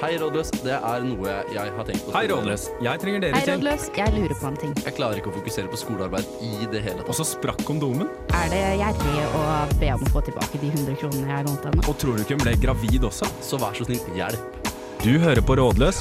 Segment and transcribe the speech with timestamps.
[0.00, 0.48] Hei, rådløs.
[0.64, 2.12] Det er noe jeg har tenkt på.
[2.14, 2.62] Hei, Rådløs.
[2.80, 3.58] Jeg trenger dere Hei, til.
[3.58, 3.82] rådløs.
[3.98, 4.72] Jeg lurer på en ting.
[4.86, 7.10] Jeg klarer ikke å fokusere på skolearbeid i det hele tatt.
[7.12, 8.08] Og så sprakk kondomen.
[8.32, 9.42] Er det gjerrig å
[9.82, 11.84] be om å få tilbake de 100 kronene jeg lånte henne?
[11.84, 13.28] Og tror du ikke hun ble gravid også?
[13.44, 14.72] Så vær så snill, hjelp.
[15.04, 16.00] Du hører på Rådløs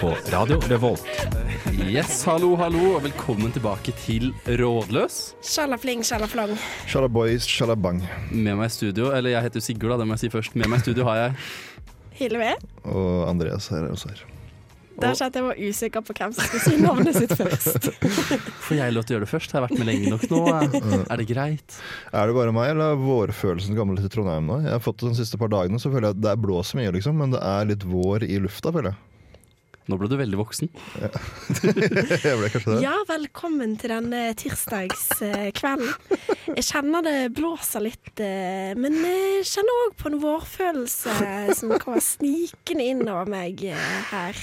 [0.00, 1.06] på Radio Revolt.
[1.74, 5.20] Yes, hallo, hallo, og velkommen tilbake til Rådløs.
[5.44, 6.52] Sjalafling, sjalaflong.
[6.90, 8.02] Sjalaboys, sjalabang.
[8.34, 10.58] Med meg i studio, eller jeg heter Sigurd, da, det må jeg si først.
[10.58, 11.38] Med meg i studio har jeg
[12.18, 12.54] Hilve.
[12.86, 14.24] Og Andreas her er også her.
[15.02, 17.88] Der sa jeg var usikker på hvem som skulle si navnet sitt først.
[18.66, 19.50] Får jeg lov til å gjøre det først?
[19.50, 20.42] Jeg har vært med lenge nok nå.
[21.10, 21.78] Er det greit?
[22.14, 24.60] Er det bare meg, eller er vårfølelsen gammel til Trondheim nå?
[24.62, 26.78] Jeg har fått det de siste par dagene, så føler jeg at det er blåser
[26.78, 29.13] mye, liksom, men det er litt vår i lufta, føler jeg.
[29.84, 30.70] Nå ble du veldig voksen.
[31.02, 32.76] jeg ble kanskje det.
[32.80, 35.90] Ja, velkommen til denne tirsdagskvelden.
[36.54, 41.16] Jeg kjenner det blåser litt, eh, men jeg kjenner òg på en vårfølelse
[41.58, 44.40] som kommer snikende innover meg eh, her.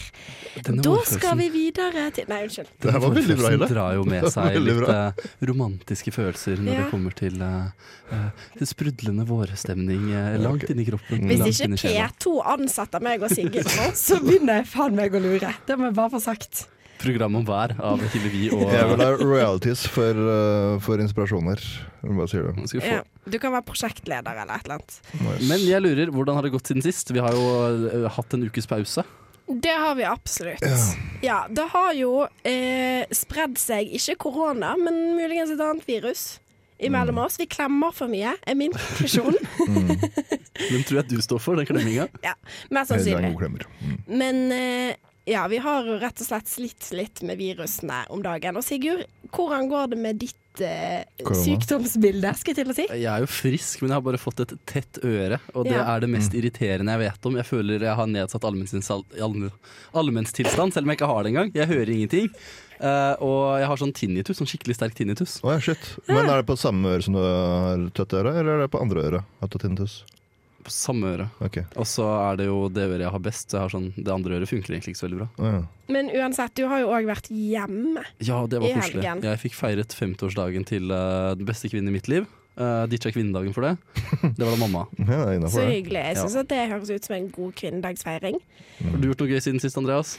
[0.61, 2.69] Denne Da skal vi videre til Nei, unnskyld.
[2.85, 3.71] Det var veldig bra, Hilde.
[3.71, 6.83] drar jo med seg litt eh, romantiske følelser når Ja.
[6.83, 7.73] det kommer til uh,
[8.13, 10.75] eh, til sprudlende vårstemning uh, langt ok.
[10.75, 11.25] inni kroppen.
[11.31, 11.81] Hvis ikke.
[11.81, 15.30] P2 ansetter meg og Sigurd nå, så begynner jeg faen meg å lure.
[15.39, 16.65] Det må jeg bare få sagt.
[17.01, 21.63] Program om vær av Hillevi og Jeg vil ha royalties for, uh, for inspirasjoner.
[22.03, 22.67] Hva bare sier det.
[22.69, 22.83] få.
[22.85, 24.99] Ja, du kan være prosjektleder eller et eller annet.
[25.17, 25.47] Nice.
[25.49, 27.09] Men jeg lurer, hvordan har det gått siden sist?
[27.13, 27.47] Vi har jo
[27.89, 29.05] eh, hatt en ukes pause.
[29.51, 30.61] Det har vi absolutt.
[30.61, 30.77] Ja.
[31.21, 32.11] Ja, det har jo
[32.47, 36.39] eh, spredd seg, ikke korona, men muligens et annet virus
[36.81, 37.37] imellom oss.
[37.41, 39.37] Vi klemmer for mye, er min konklusjon.
[40.71, 42.07] Den tror jeg du står for, den klemminga.
[42.25, 42.33] ja,
[42.73, 43.33] Mest sannsynlig.
[43.81, 43.95] Mm.
[44.07, 44.97] Men eh,
[45.31, 48.59] ja, vi har jo rett og slett slitt litt med virusene om dagen.
[48.59, 51.43] Og Sigurd, hvordan går det med ditt eh, Korona.
[51.45, 52.85] sykdomsbilde, skal jeg til å si?
[52.91, 55.39] Jeg er jo frisk, men jeg har bare fått et tett øre.
[55.55, 55.85] Og det Ja.
[55.95, 57.37] er det mest irriterende jeg vet om.
[57.39, 59.05] Jeg føler jeg har nedsatt allmennstilstand,
[60.75, 61.53] selv om jeg ikke har det engang.
[61.55, 62.29] Jeg hører ingenting.
[62.81, 65.35] Uh, og jeg har sånn tinnitus, sånn skikkelig sterk tinnitus.
[65.45, 65.77] Oh, ja, shit.
[66.09, 68.81] Men er det på samme øre som du har tøtt øre, eller er det på
[68.81, 69.19] andre øre?
[69.39, 69.99] At du har tinnitus?
[70.65, 71.27] På samme øre.
[71.43, 71.65] Okay.
[71.79, 74.13] Og så er det jo det øret jeg har best, så jeg har sånn, det
[74.13, 75.29] andre øret funker egentlig ikke så veldig bra.
[75.37, 75.61] Oh, ja.
[75.91, 78.05] Men uansett, du har jo òg vært hjemme.
[78.23, 79.07] Ja, det var I koselig.
[79.25, 82.29] Jeg fikk feiret 50-årsdagen til uh, den beste kvinnen i mitt liv.
[82.59, 83.77] Uh, Ditcha kvinnedagen for det.
[84.37, 84.81] Det var da mamma.
[84.99, 86.01] ja, Så hyggelig.
[86.03, 88.41] Jeg syns at det høres ut som en god kvinnedagsfeiring.
[88.81, 90.17] Har du gjort noe gøy siden sist, Andreas?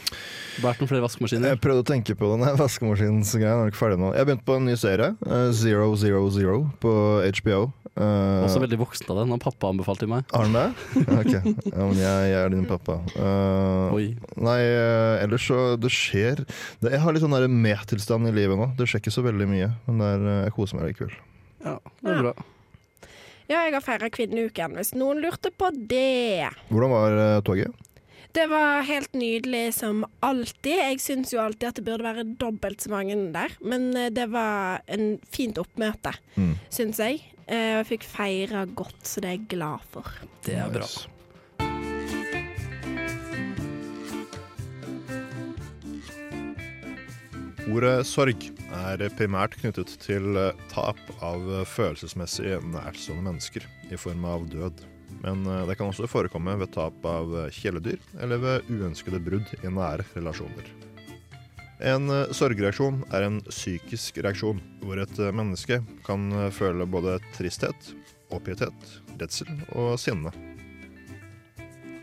[0.63, 1.53] Båret noen flere vaskemaskiner?
[1.53, 3.69] Jeg prøvde å tenke på den vaskemaskinsgreia.
[3.69, 6.93] Jeg har begynte på en ny serie, Uh, Zero Zero Zero, på
[7.43, 7.67] HBO.
[7.93, 9.25] Eh, Også veldig voksen av det.
[9.29, 10.25] Når pappa anbefalte meg.
[10.33, 10.63] Har den det?
[10.97, 11.33] Ja, Ok,
[11.77, 12.97] ja, men jeg, jeg er din pappa.
[13.13, 14.07] Uh, Oi.
[14.41, 18.71] nei, eh, ellers så Det skjer det, Jeg har litt sånn med-tilstand i livet nå.
[18.79, 21.13] Det skjer ikke så veldig mye, men det er, jeg koser meg likevel.
[21.67, 22.35] Ja, det er bra.
[23.51, 26.49] Ja, jeg har feira kvinneuken, hvis noen lurte på det.
[26.73, 27.75] Hvordan var toget?
[28.33, 30.79] Det var helt nydelig som alltid.
[30.81, 34.81] Jeg syns jo alltid at det burde være dobbelt så mange der, men det var
[34.89, 36.55] en fint oppmøte, Mm.
[36.73, 37.21] syns jeg.
[37.53, 40.09] Eh, Jeg fikk feira godt, så det er jeg glad for.
[40.47, 40.89] Det er bra.
[47.73, 54.25] Ordet sorg er primært knyttet til eh, tap av eh, følelsesmessig nærstående mennesker i form
[54.29, 54.83] av død.
[55.23, 60.07] Men det kan også forekomme ved tap av kjæledyr eller ved uønskede brudd i nære
[60.17, 60.71] relasjoner.
[61.83, 67.17] En eh, sorgreaksjon er en psykisk reaksjon hvor et eh, menneske kan eh, føle både
[67.35, 67.91] tristhet,
[68.31, 70.31] oppgitthet, redsel og sinne.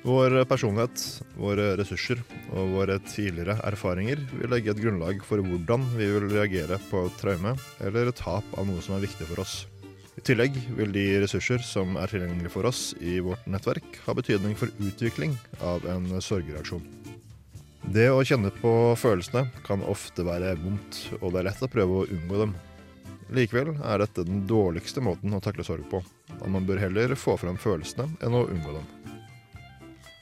[0.03, 1.01] Vår personlighet,
[1.39, 2.19] våre ressurser
[2.55, 7.55] og våre tidligere erfaringer vil legge et grunnlag for hvordan vi vil reagere på traume
[7.83, 9.61] eller tap av noe som er viktig for oss.
[10.19, 14.59] I tillegg vil de ressurser som er tilgjengelige for oss i vårt nettverk, ha betydning
[14.59, 16.98] for utvikling av en sorgreaksjon.
[17.87, 22.01] Det å kjenne på følelsene kan ofte være vondt, og det er lett å prøve
[22.01, 22.55] å unngå dem.
[23.33, 26.01] Likevel er dette den dårligste måten å takle sorg på,
[26.33, 28.87] da man bør heller få fram følelsene enn å unngå dem.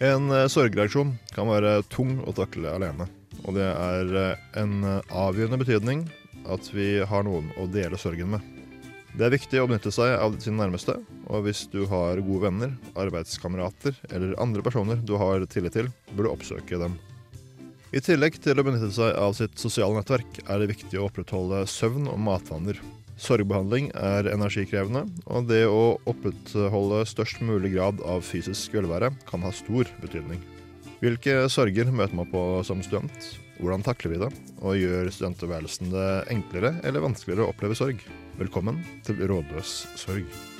[0.07, 3.07] En eh, sorgreaksjon kan være tung å takle alene,
[3.44, 6.06] og det er eh, en avgjørende betydning
[6.48, 8.53] at vi har noen å dele sorgen med.
[9.18, 10.94] Det er viktig å benytte seg av sine nærmeste,
[11.25, 16.27] og hvis du har gode venner, arbeidskamerater eller andre personer du har tillit til, bør
[16.27, 17.00] du oppsøke dem.
[17.95, 21.62] I tillegg til å benytte seg av sitt sosiale nettverk, er det viktig å opprettholde
[21.72, 22.81] søvn og matvaner.
[23.18, 29.54] Sorgbehandling er energikrevende, og det å opprettholde størst mulig grad av fysisk velvære kan ha
[29.56, 30.44] stor betydning.
[31.00, 33.31] Hvilke sorger møter man på som student?
[33.62, 34.31] Hvordan takler vi det?
[34.60, 38.04] Og gjør studenttilværelsen det enklere eller vanskeligere å oppleve sorg?
[38.38, 40.56] Velkommen til Rådløs sorg.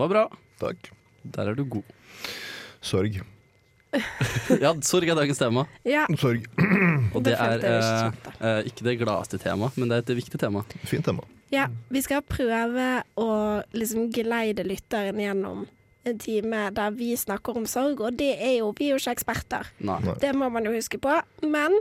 [0.00, 0.38] Den var bra.
[0.56, 0.86] Takk.
[1.28, 1.84] Der er du god.
[2.80, 3.20] Sorg.
[4.62, 5.66] Ja, sorg er dagens tema.
[5.84, 6.46] Ja, Sorg.
[7.12, 10.62] Og det er eh, eh, ikke det gladeste temaet, men det er et viktig tema.
[10.88, 11.26] Fint tema.
[11.52, 12.86] ja, vi skal prøve
[13.20, 13.28] å
[13.76, 15.66] liksom geleide lytteren gjennom
[16.08, 19.18] en time der vi snakker om sorg, og det er jo Vi er jo ikke
[19.18, 19.68] eksperter.
[19.84, 19.98] Nei.
[20.06, 20.16] Nei.
[20.22, 21.18] Det må man jo huske på.
[21.44, 21.76] Men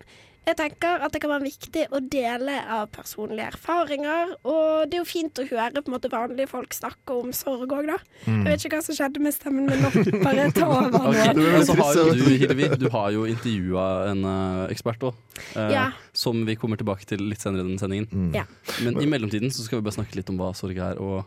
[0.50, 4.34] jeg tenker at det kan være viktig å dele av personlige erfaringer.
[4.50, 7.72] Og det er jo fint å høre på en måte vanlige folk snakke om sorg
[7.76, 7.98] òg, da.
[8.26, 9.92] Jeg vet ikke hva som skjedde med stemmen min nå.
[10.24, 11.14] Bare ta over nå.
[11.38, 15.26] Du har jo trist, du, Hilvi, du har jo intervjua en eh, ekspert òg.
[15.56, 15.90] Ja.
[16.18, 18.10] Som vi kommer tilbake til litt senere i denne sendingen.
[18.12, 18.32] Mm.
[18.38, 18.46] Ja.
[18.86, 21.00] Men i mellomtiden så skal vi bare snakke litt om hva sorg er.
[21.04, 21.24] Og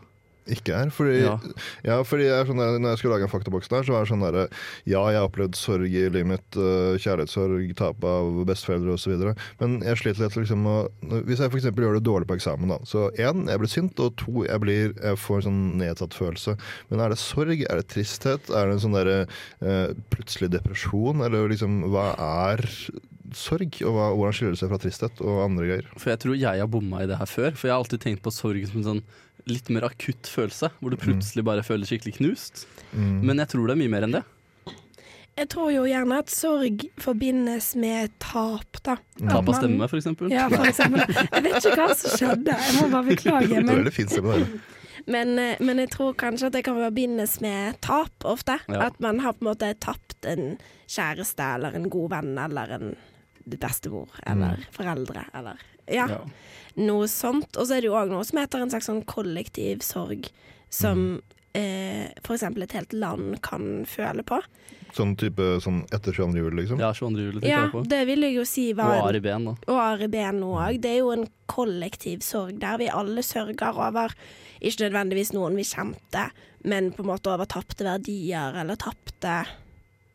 [0.51, 0.89] Ikke er.
[0.91, 1.37] Fordi, ja.
[1.87, 1.97] Ja.
[2.03, 4.25] fordi jeg sånn der, når jeg skulle lage en faktaboks der, så var det sånn
[4.25, 4.41] derre
[4.89, 6.57] Ja, jeg har opplevd sorg i livet mitt.
[6.59, 9.23] øh, kjærlighetssorg, tap av besteforeldre osv.
[9.61, 10.75] Men jeg sliter litt liksom å
[11.29, 11.69] Hvis jeg f.eks.
[11.71, 12.79] gjør det dårlig på eksamen, da.
[12.89, 16.57] Så én, jeg blir sint, og to, jeg, blir, jeg får en sånn nedsatt følelse.
[16.91, 17.63] Men er det sorg?
[17.63, 18.51] Er det tristhet?
[18.51, 19.17] Er det en sånn derre
[19.63, 21.23] øh, plutselig depresjon?
[21.23, 22.67] Eller liksom hva er
[23.33, 23.79] sorg?
[23.87, 25.87] Og hva, hvordan skiller det seg fra tristhet og andre greier?
[25.97, 27.53] For jeg tror jeg har bomma i det her før.
[27.55, 29.03] For jeg har alltid tenkt på sorg som en sånn
[29.49, 30.69] litt mer akutt følelse.
[30.79, 32.65] Hvor du plutselig bare føler skikkelig knust.
[32.93, 33.19] Mm.
[33.27, 34.23] Men jeg tror det er mye mer enn det.
[35.33, 38.99] Jeg tror jo gjerne at sorg forbindes med tap, da.
[39.17, 40.29] Tap av stemme, for eksempel.
[40.29, 41.01] Ja, for eksempel.
[41.09, 43.63] Jeg vet ikke hva som skjedde, jeg må bare beklage.
[43.65, 44.51] Men,
[45.09, 48.59] men, eh, men jeg tror kanskje at det kan forbindes med tap ofte.
[48.69, 48.91] Ja.
[48.91, 52.93] At man har på en måte tapt en kjæreste eller en god venn eller en
[53.49, 55.57] bestemor eller foreldre eller
[55.91, 56.21] ja, Ja.
[56.79, 57.55] Noe sånt.
[57.57, 60.29] Og så er det jo òg noe som heter en slags sånn kollektiv sorg,
[60.73, 61.21] som
[61.53, 64.39] eh, for eksempel et helt land kan føle på.
[64.93, 66.37] Sånn type sånn etter 22.
[66.37, 66.77] juli, liksom.
[66.81, 67.21] Ja, 22.
[67.25, 67.81] juli tenker Ja, jeg på.
[67.89, 69.53] det vil jeg jo si var Og Ari Behn, da.
[69.73, 70.77] og Ari Behn nå òg.
[70.83, 74.13] Det er jo en kollektiv sorg der vi alle sørger over
[74.61, 76.27] ikke nødvendigvis noen vi kjente,
[76.69, 79.33] men på en måte over tapte verdier eller tapte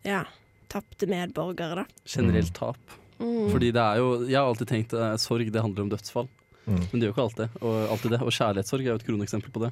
[0.06, 0.22] ja,
[0.70, 1.84] tapte medborgere, da.
[2.06, 2.78] Generelt tap.
[3.18, 3.48] Mm.
[3.50, 6.28] Fordi det er jo Jeg har alltid tenkt eh, sorg, det handler om dødsfall.
[6.68, 6.80] Mm.
[6.80, 8.20] Men det gjør jo ikke alltid, og, alltid det.
[8.22, 9.70] Og kjærlighetssorg er jo et kroneksempel på det.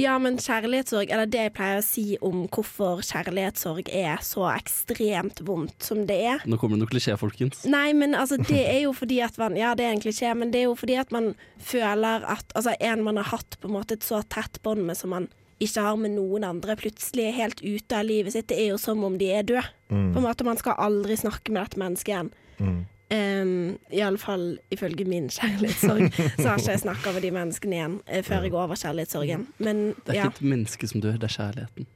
[0.00, 5.42] Ja, men kjærlighetssorg, eller det jeg pleier å si om hvorfor kjærlighetssorg er så ekstremt
[5.46, 7.62] vondt som det er, Nå kommer det noe klisjé, folkens.
[7.70, 10.50] Nei, men altså, det er jo fordi at man Ja, det er en klisjé, men
[10.52, 13.76] det er jo fordi at man føler at Altså, en man har hatt på en
[13.76, 15.28] måte et så tett bånd med som man
[15.62, 18.48] ikke har med noen andre, plutselig er helt ute av livet sitt.
[18.50, 19.64] Det er jo som om de er døde.
[19.92, 22.32] På en måte Man skal aldri snakke med dette mennesket igjen.
[22.58, 22.80] Mm.
[23.12, 26.06] Um, Iallfall ifølge min kjærlighetssorg,
[26.38, 29.42] så har ikke jeg snakka med de menneskene igjen eh, før jeg går over kjærlighetssorgen.
[29.60, 30.28] Men Det er ja.
[30.30, 31.86] ikke et menneske som dør, det er kjærligheten.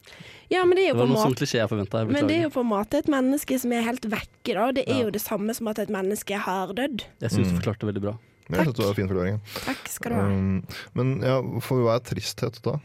[0.52, 2.02] ja, men det er Det på var en noe sånn måte klisjé jeg forventa.
[2.04, 4.66] Jeg men det er jo på en måte et menneske som er helt vekke, da.
[4.76, 5.04] Det er Ja.
[5.06, 7.06] jo det samme som at et menneske har dødd.
[7.24, 7.60] Jeg syns du Mm.
[7.62, 8.14] forklarte det veldig bra.
[8.46, 8.56] Takk.
[8.58, 9.40] jeg synes det var en fin forklaring.
[9.64, 10.26] Takk skal du ha.
[10.26, 12.76] Um, men ja, for hva er tristhet da?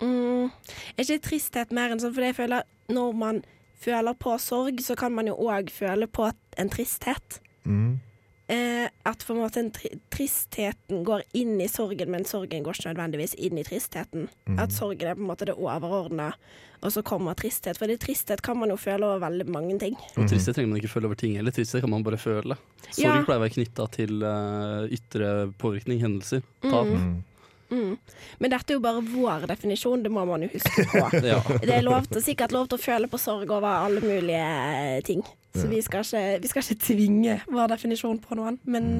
[0.00, 0.50] Mm,
[0.98, 3.42] er ikke tristhet mer enn sånn, for jeg føler når man
[3.80, 6.30] føler på sorg, så kan man jo òg føle på
[6.60, 7.40] en tristhet.
[7.64, 7.98] Mm.
[8.50, 12.74] Eh, at på en måte en tri tristheten går inn i sorgen, men sorgen går
[12.80, 14.26] ikke nødvendigvis inn i tristheten.
[14.58, 16.32] At sorgen er på en måte det overordna,
[16.82, 17.78] og så kommer tristhet.
[17.78, 19.94] For tristhet kan man jo føle over veldig mange ting.
[20.16, 21.54] Og tristhet trenger man ikke føle over ting heller.
[21.54, 22.58] Tristhet kan man bare føle.
[22.90, 23.16] Sorg Ja.
[23.22, 26.90] pleier å være knytta til uh, ytre påvirkning, hendelser, tap.
[26.90, 27.20] Mm.
[27.70, 27.96] Mm.
[28.42, 31.06] Men dette er jo bare vår definisjon, det må man jo huske på.
[31.30, 31.40] Ja.
[31.62, 35.00] Det er lov til, sikkert lov til å føle på sorg over alle mulige eh,
[35.06, 35.22] ting.
[35.54, 38.60] Så vi skal, ikke, vi skal ikke tvinge vår definisjon på noen.
[38.70, 38.90] Men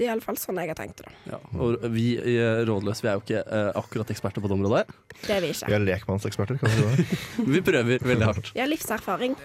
[0.00, 1.12] det er iallfall sånn jeg har tenkt det.
[1.28, 1.40] Ja.
[1.60, 4.84] Og vi i eh, Rådløs vi er jo ikke eh, akkurat eksperter på det området.
[5.20, 5.68] Det er vi ikke.
[5.68, 7.20] Vi er lekmannseksperter, kan vi si?
[7.56, 8.54] Vi prøver veldig hardt.
[8.56, 9.36] Vi har livserfaring.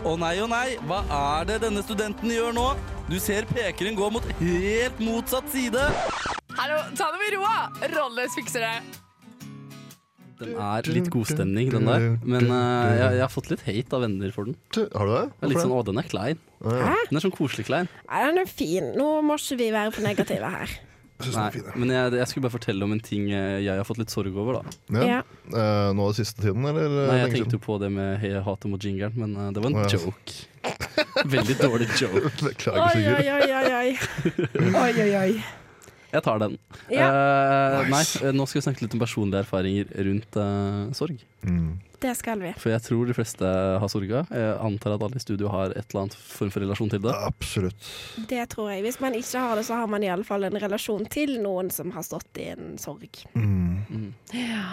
[0.00, 2.64] Å nei, å nei, hva er det denne studenten gjør nå?
[3.10, 5.82] Du ser pekeren gå mot helt motsatt side.
[6.56, 7.50] Hallo, ta det med ro!
[7.92, 8.72] Rolles fikser det.
[10.40, 12.06] Den er litt godstemning, den der.
[12.24, 14.56] Men uh, jeg, jeg har fått litt hate av venner for den.
[14.72, 15.24] Har du det?
[15.36, 16.40] Er litt sånn, Å, den er klein.
[16.64, 16.94] Hæ?
[17.10, 17.90] Den er sånn koselig klein.
[18.08, 18.94] Nei, den er fin.
[18.96, 20.80] Nå må ikke vi være for negative her.
[21.20, 24.00] Jeg Nei, men jeg, jeg skulle bare fortelle om en ting eh, jeg har fått
[24.00, 24.74] litt sorg over, da.
[24.96, 25.06] Ja.
[25.10, 25.20] Ja.
[25.50, 26.88] Eh, nå den siste tiden, eller?
[27.10, 29.72] Nei, jeg tenkte jo på det med hey, hatet mot jingeren, men uh, det var
[29.72, 30.00] en oh, ja.
[30.00, 30.36] joke.
[31.36, 32.34] Veldig dårlig joke.
[32.48, 33.88] Beklager, oi, oi, oi, oi.
[34.84, 35.32] Oi, oi, oi.
[36.12, 36.56] Jeg tar den.
[36.90, 38.18] Ja, Uh, nei, Nice.
[38.24, 41.20] eh, nå skal vi snakke litt om personlige erfaringer rundt uh, sorg.
[41.46, 41.78] Mm.
[42.00, 42.50] det skal vi.
[42.60, 43.44] For jeg tror de fleste
[43.80, 44.22] har sorga.
[44.32, 47.12] Jeg antar at alle i studio har et eller annet form for relasjon til det.
[47.14, 47.90] Absolutt.
[48.28, 48.82] Det tror jeg.
[48.86, 52.02] Hvis man ikke har det, så har man iallfall en relasjon til noen som har
[52.06, 53.22] stått i en sorg.
[53.36, 53.84] Mm.
[53.90, 54.08] Mm.
[54.36, 54.64] Ja,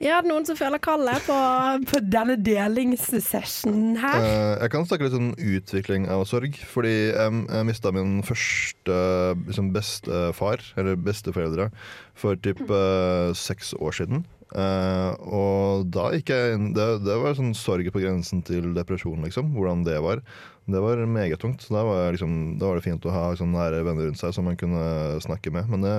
[0.00, 1.38] er det noen som føler kallet på,
[1.90, 4.20] på denne delingssessionen her?
[4.20, 6.58] Uh, jeg kan snakke litt om utvikling av sorg.
[6.70, 9.00] Fordi jeg, jeg mista min første
[9.46, 11.70] liksom bestefar, eller besteforeldre,
[12.18, 14.24] for typ uh, seks år siden.
[14.54, 19.24] Uh, og da gikk jeg inn det, det var sånn sorg på grensen til depresjon,
[19.26, 19.50] liksom.
[19.56, 20.22] Hvordan det var.
[20.70, 21.66] Det var meget tungt.
[21.68, 24.46] Da var, liksom, da var det fint å ha sånne nære venner rundt seg som
[24.48, 25.68] man kunne snakke med.
[25.72, 25.94] Men det,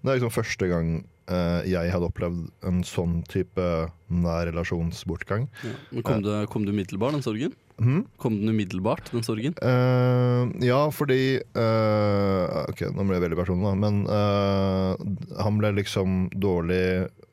[0.00, 0.96] det er liksom første gang
[1.26, 3.62] jeg hadde opplevd en sånn type
[4.06, 5.48] nær relasjonsbortgang.
[5.66, 6.02] Ja.
[6.06, 7.56] Kom, det, kom du umiddelbart, den sorgen?
[7.76, 8.06] Hmm?
[8.16, 9.56] Kom den umiddelbart, den sorgen?
[9.60, 13.74] Uh, ja, fordi uh, Ok, nå ble jeg veldig personlig, da.
[13.82, 16.84] Men uh, han ble liksom dårlig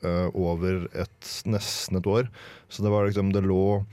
[0.03, 2.27] eh, over et, nesten et år.
[2.67, 3.85] Så det var liksom Det lå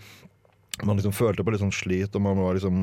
[0.82, 2.74] Man liksom følte på litt sånn slit, og man var liksom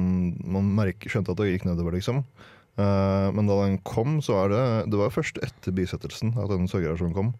[0.47, 2.23] Man merke, skjønte at det gikk nedover, liksom.
[2.77, 6.67] Eh, men da den kom, så var det Det var først etter bisettelsen at den
[6.69, 7.33] sørgereaksjonen kom.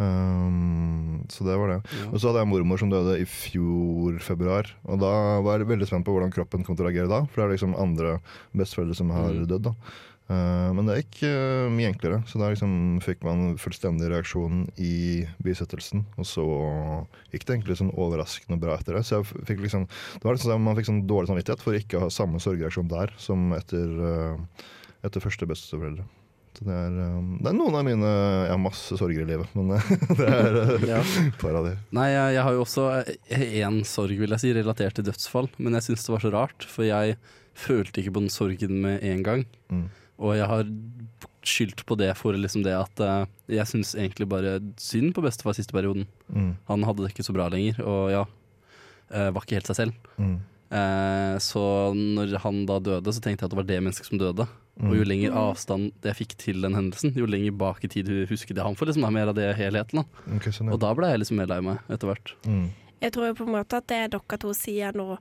[0.00, 1.78] Um, så det var det.
[1.92, 2.06] Ja.
[2.10, 4.70] Og så hadde jeg mormor som døde i fjor februar.
[4.88, 5.10] Og da
[5.44, 7.18] var jeg veldig spent på hvordan kroppen kom til å reagere da.
[7.28, 8.14] For det er liksom andre
[8.56, 9.46] besteforeldre som har Mm.
[9.46, 9.62] dødd.
[9.70, 9.74] da
[10.30, 12.20] Uh, Men det gikk uh, mye enklere.
[12.30, 16.04] Så da liksom fikk man fullstendig reaksjon i bisettelsen.
[16.22, 16.44] Og så
[17.32, 19.02] gikk det egentlig sånn overraskende bra etter det.
[19.08, 22.04] Så jeg fikk liksom Det var liksom Man fikk sånn dårlig samvittighet for ikke å
[22.06, 24.38] ha samme sorgreaksjon der som etter, uh,
[25.06, 26.04] etter første besteforeldre.
[26.58, 29.52] Så det er, um, det er noen av mine Jeg har masse sorger i livet,
[29.54, 30.98] men uh, det er Ja.
[31.22, 31.76] et par av de.
[31.94, 32.86] Nei, jeg, jeg har jo også
[33.38, 35.48] én sorg, vil jeg si, relatert til dødsfall.
[35.62, 37.14] Men jeg syns det var så rart, for jeg
[37.60, 39.46] følte ikke på den sorgen med en gang.
[39.70, 39.86] Mm.
[40.20, 40.66] Og jeg har
[41.46, 43.22] skyldt på det for liksom det at eh,
[43.56, 46.04] jeg syns egentlig bare synd på bestefar siste perioden.
[46.28, 46.50] Mm.
[46.68, 48.24] Han hadde det ikke så bra lenger, og ja,
[49.14, 50.10] eh, var ikke helt seg selv.
[50.20, 50.34] Mm.
[50.70, 51.62] Eh, så
[51.94, 54.46] når han da døde, så tenkte jeg at det var det mennesket som døde.
[54.80, 58.56] Og jo lenger avstand jeg fikk til den hendelsen, jo lenger bak i tid husket
[58.56, 58.88] jeg han for.
[58.88, 60.00] Liksom, da, mer av det helheten.
[60.00, 60.24] Da.
[60.38, 60.76] Okay, sånn, ja.
[60.76, 62.32] Og da ble jeg liksom mer lei meg etter hvert.
[62.48, 62.70] Mm.
[63.00, 65.14] Jeg tror jo på en måte at det dere to sier nå,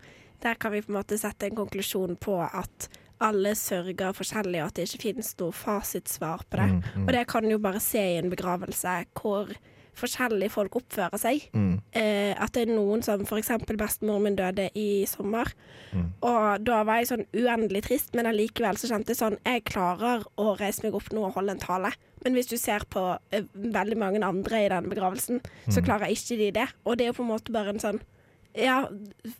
[0.43, 2.87] der kan vi på en måte sette en konklusjon på at
[3.19, 6.69] alle sørger forskjellig, og at det ikke finnes noe fasitsvar på det.
[6.71, 7.03] Mm, mm.
[7.03, 9.51] Og det kan jo bare se i en begravelse, hvor
[9.99, 11.45] forskjellig folk oppfører seg.
[11.53, 11.79] Mm.
[11.95, 13.51] Eh, at det er noen som f.eks.
[13.69, 15.51] bestemoren min døde i sommer.
[15.93, 16.05] Mm.
[16.25, 20.25] Og da var jeg sånn uendelig trist, men allikevel så kjente jeg sånn Jeg klarer
[20.39, 21.91] å reise meg opp nå og holde en tale.
[22.23, 23.03] Men hvis du ser på
[23.35, 26.69] eh, veldig mange andre i den begravelsen, så klarer ikke de det.
[26.85, 28.01] Og det er jo på en måte bare en sånn
[28.57, 28.81] ja,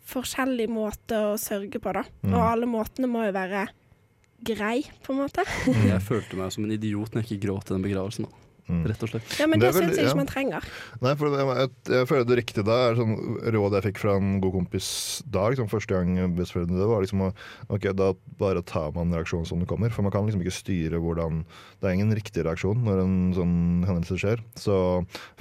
[0.10, 2.06] forskjellig måte å sørge på, da.
[2.24, 2.34] Mm.
[2.34, 3.66] Og alle måtene må jo være
[4.46, 5.46] grei, på en måte.
[5.68, 8.28] Jeg følte meg som en idiot når jeg ikke gråt i den begravelsen.
[8.30, 8.49] Da.
[8.70, 8.84] Mm.
[8.86, 9.32] Rett og slett.
[9.42, 10.12] Ja, men Det det, syns jeg ja.
[10.12, 10.66] ikke man trenger.
[11.02, 13.16] Nei, for jeg, jeg, jeg føler det riktige da er sånn
[13.56, 14.90] råd jeg fikk fra en god kompis
[15.26, 17.32] da, liksom, første gang besteforeldrene døde, var liksom å
[17.74, 19.92] Ok, da bare tar man reaksjonen som det kommer.
[19.94, 21.44] For man kan liksom ikke styre hvordan
[21.80, 23.58] Det er ingen riktig reaksjon når en sånn
[23.88, 24.44] hendelse skjer.
[24.60, 24.78] Så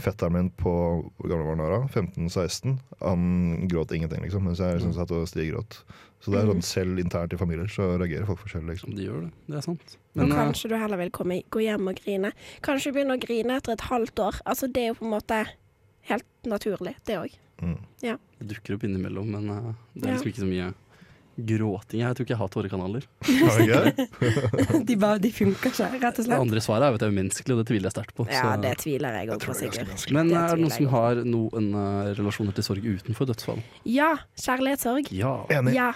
[0.01, 0.73] fetteren min på
[1.19, 1.81] hvor gammel var han da?
[1.93, 4.47] 15-16, han gråt ingenting, liksom.
[4.49, 5.83] Mens jeg liksom satt og stigråt.
[6.19, 8.95] Så det er sånn selv internt i familier så reagerer folk forskjellig, liksom.
[8.99, 9.31] De gjør det.
[9.47, 9.93] Det er sant.
[10.17, 12.33] Og Men eh, kanskje du heller vil komme, gå hjem og grine.
[12.67, 14.41] Kanskje du begynner å grine etter et halvt år.
[14.51, 15.39] Altså, det er jo på en måte
[16.11, 17.37] helt naturlig, det òg.
[17.59, 17.79] Mm.
[18.03, 20.15] det dukker opp innimellom, men uh, det er Ja.
[20.15, 20.69] liksom ikke så mye
[21.39, 22.01] gråting.
[22.03, 23.07] Jeg tror ikke jeg har tårekanaler.
[23.29, 24.83] Har du ikke?
[24.89, 26.43] De, bare, de funker ikke, rett og Det slett.
[26.43, 28.27] andre svaret er at det er umenneskelig, og det tviler jeg sterkt på.
[28.33, 30.17] Ja, det tviler jeg Jeg òg på, det er menneskelig.
[30.19, 33.63] Men det er det noen som har noen uh, relasjoner til sorg utenfor dødsfall?
[33.89, 34.11] Ja,
[34.43, 35.13] kjærlighetssorg.
[35.15, 35.35] Ja.
[35.55, 35.75] Enig.
[35.79, 35.93] Ja.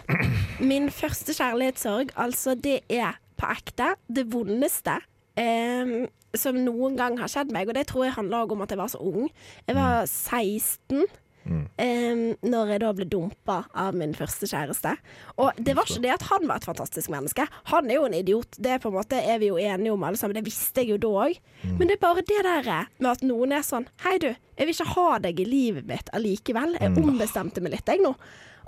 [0.61, 5.01] Min første kjærlighetssorg, altså det er på ekte det vondeste
[5.33, 7.65] Um, som noen gang har skjedd meg.
[7.71, 9.31] Og det tror jeg handler om at jeg var så ung.
[9.65, 11.07] Jeg var 16
[11.45, 11.63] Mm.
[11.77, 12.23] Um,
[12.53, 14.95] når jeg da ble dumpa av min første kjæreste.
[15.43, 17.47] Og det var ikke det at han var et fantastisk menneske.
[17.73, 18.59] Han er jo en idiot.
[18.59, 20.39] Det er på en måte er vi jo enige om alle sammen.
[20.39, 21.41] Det visste jeg jo da òg.
[21.67, 24.75] Men det er bare det der med at noen er sånn Hei, du, jeg vil
[24.75, 26.79] ikke ha deg i livet mitt allikevel.
[26.81, 28.15] Jeg ombestemte meg litt, jeg nå.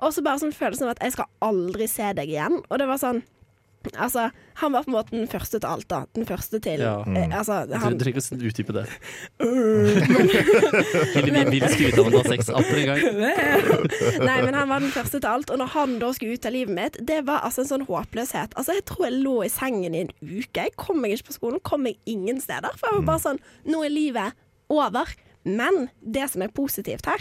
[0.03, 2.59] Og så bare sånn følelsen av at jeg skal aldri se deg igjen.
[2.67, 3.23] Og det var sånn
[3.99, 5.99] Altså, han var på en måte den første til alt, da.
[6.15, 6.95] Den første til Ja.
[7.07, 8.87] eh, Altså, Du trenger ikke å utdype det.
[11.15, 13.03] Vil, vil skryte av at han har sex atter en gang.
[14.29, 15.51] Nei, men han var den første til alt.
[15.55, 18.57] Og når han da skulle ut av livet mitt, det var altså en sånn håpløshet.
[18.59, 20.65] Altså, jeg tror jeg lå i sengen i en uke.
[20.67, 22.75] Jeg kom meg ikke på skolen, kom meg ingen steder.
[22.81, 24.37] For jeg var bare sånn Nå er livet
[24.73, 25.11] over.
[25.45, 27.21] Men det som er positivt her,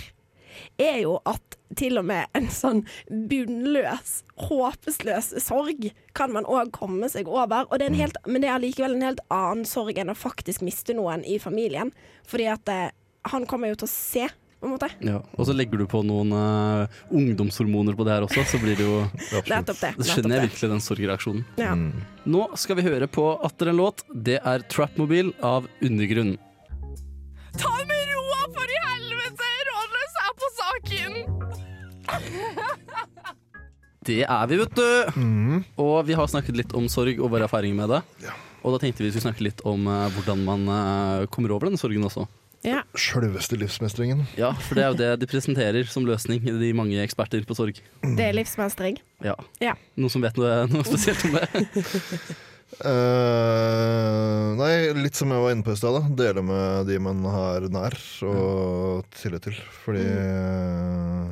[0.81, 7.09] er jo at til og med en sånn bunnløs, håpesløs sorg kan man òg komme
[7.11, 7.67] seg over.
[7.69, 10.17] Og det er en helt, men det er allikevel en helt annen sorg enn å
[10.17, 11.93] faktisk miste noen i familien.
[12.29, 12.87] Fordi at eh,
[13.33, 14.29] han kommer jo til å se,
[14.63, 14.87] på en måte.
[15.03, 15.17] Ja.
[15.35, 18.87] Og så legger du på noen uh, ungdomshormoner på det her også, så blir det
[18.87, 19.01] jo
[19.51, 19.91] Nettopp det.
[19.99, 21.43] Så skjønner jeg virkelig den sorgreaksjonen.
[21.59, 21.75] Ja.
[22.23, 24.05] Nå skal vi høre på atter en låt.
[24.07, 26.37] Det er Trapmobil av Undergrunn.
[27.59, 27.92] Ta med
[34.03, 35.63] Det er vi, vet du.
[35.79, 38.01] Og vi har snakket litt om sorg og våre erfaringer med det.
[38.63, 41.79] Og da tenkte vi skulle snakke litt om uh, hvordan man uh, kommer over den
[41.79, 42.25] sorgen også.
[42.63, 42.79] Ja.
[42.95, 44.23] Sjølveste livsmestringen.
[44.39, 47.81] Ja, for det er jo det de presenterer som løsning, de mange eksperter på sorg.
[48.03, 49.01] Det er livsmestring.
[49.23, 49.35] Ja.
[49.63, 49.75] Ja.
[49.99, 51.65] Noen som vet noe, noe spesielt om det?
[52.87, 56.07] uh, nei, litt som jeg var inne på i stad.
[56.15, 57.99] Dele med de man har nær
[58.31, 59.59] og tillit til.
[59.83, 61.22] Fordi eh,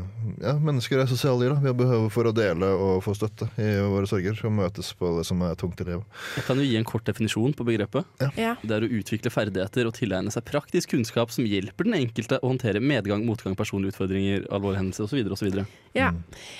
[0.41, 1.53] ja, mennesker er sosiale dyr.
[1.62, 4.38] Vi har behov for å dele og få støtte i våre sorger.
[4.48, 6.17] Og møtes på det som er tungt i livet.
[6.39, 8.07] Jeg kan jo gi en kort definisjon på begrepet.
[8.39, 8.55] Ja.
[8.62, 12.51] Det er å utvikle ferdigheter og tilegne seg praktisk kunnskap som hjelper den enkelte å
[12.51, 15.31] håndtere medgang, motgang, personlige utfordringer, alvorlige hendelser osv.
[15.38, 15.62] osv.
[15.98, 16.12] Ja.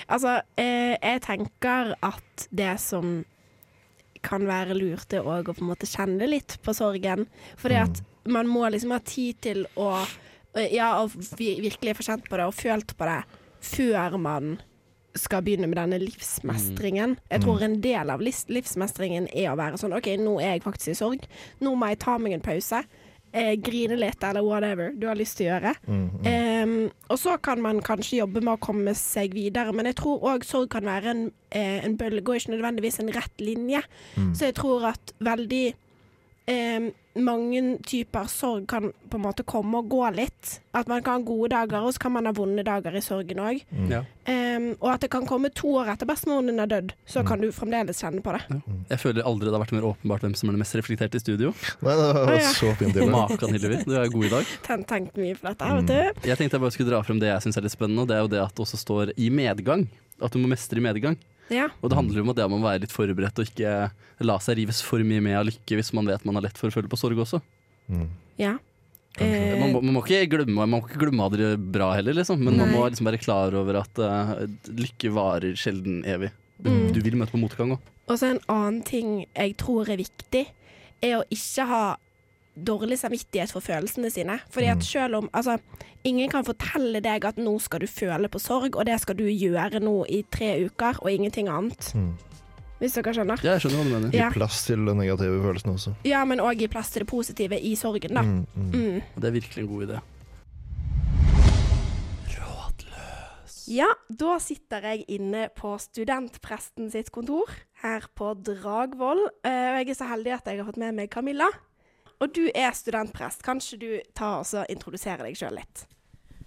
[0.06, 3.20] Altså, eh, jeg tenker at det som
[4.22, 7.26] kan være lurt, er òg å på en måte kjenne litt på sorgen.
[7.58, 9.96] Fordi at man må liksom ha tid til å
[10.54, 13.22] eh, Ja, og virkelig få kjent på det og følt på det
[13.62, 14.56] før man
[15.18, 17.18] skal begynne med denne livsmestringen.
[17.30, 20.94] Jeg tror en del av livsmestringen er å være sånn OK, nå er jeg faktisk
[20.94, 21.26] i sorg.
[21.60, 22.80] Nå må jeg ta meg en pause.
[23.32, 25.74] Eh, grine litt, eller whatever du har lyst til å gjøre.
[26.28, 26.74] Em,
[27.08, 30.44] og så kan man kanskje jobbe med å komme seg videre, men jeg tror òg
[30.44, 33.82] sorg kan være en, eh, en bølge, og ikke nødvendigvis en rett linje.
[34.36, 35.74] Så jeg tror at veldig
[36.50, 40.60] em, mange typer sorg kan på en måte komme og gå litt.
[40.74, 43.36] At man kan ha gode dager, og så kan man ha vonde dager i sorgen
[43.44, 43.60] òg.
[43.90, 44.02] Ja.
[44.80, 47.50] og at det kan komme to år etter bestemoren din er dødd, så kan du
[47.52, 48.62] fremdeles kjenne på det.
[48.90, 51.24] Jeg føler aldri det har vært mer åpenbart hvem som er det mest reflekterte i
[51.24, 51.52] studio.
[51.82, 52.96] Nei, det var så fint.
[53.12, 53.82] Makan, Hillevi.
[53.84, 54.52] Du er god i dag.
[54.62, 56.28] Ten- Tenkt mye på dette, vet du.
[56.28, 58.16] Jeg tenkte jeg bare skulle dra frem det jeg syns er litt spennende, og det
[58.16, 59.86] er jo det at det også står i medgang.
[60.22, 61.16] At du må mestre i medgang.
[61.52, 61.68] Ja.
[61.82, 63.76] Og det handler jo om at det må være litt forberedt og ikke
[64.24, 66.70] la seg rives for mye med av lykke hvis man vet man har lett for
[66.70, 67.42] å føle på sorg også.
[68.40, 68.56] ja.
[69.20, 71.90] Man Eh, må, man må, ikke, glemme, man må ikke glemme at det det bra
[71.92, 72.40] heller, liksom.
[72.40, 74.30] men man må liksom være klar over at uh,
[74.72, 76.30] lykke varer sjelden evig.
[76.62, 76.92] Du, Mm.
[76.94, 77.80] du vil møte på motgang òg.
[78.08, 80.46] Og så en annen ting jeg tror er viktig,
[81.02, 81.82] er å ikke ha
[82.56, 84.40] dårlig samvittighet for følelsene sine.
[84.50, 85.58] Fordi at selv om Altså,
[86.04, 89.24] ingen kan fortelle deg at nå skal du føle på sorg, og det skal du
[89.24, 91.92] gjøre nå i tre uker, og ingenting annet.
[91.94, 92.12] Mm.
[92.78, 93.38] Hvis dere skjønner?
[93.44, 94.10] Ja, jeg skjønner hva du mener.
[94.10, 95.94] Gi plass til den negative følelsen også.
[96.04, 98.22] Ja, men òg gi plass til det positive i sorgen, da.
[98.22, 98.72] Mm, mm.
[98.72, 99.02] Mm.
[99.22, 100.00] Det er virkelig en god idé.
[103.72, 107.48] Ja, da sitter jeg inne på studentpresten sitt kontor
[107.84, 109.22] her på Dragvoll.
[109.46, 111.46] Eh, Og jeg er så heldig at jeg har fått med meg Camilla.
[112.22, 113.42] Og du er studentprest.
[113.42, 115.86] Kanskje du tar og introduserer deg sjøl litt?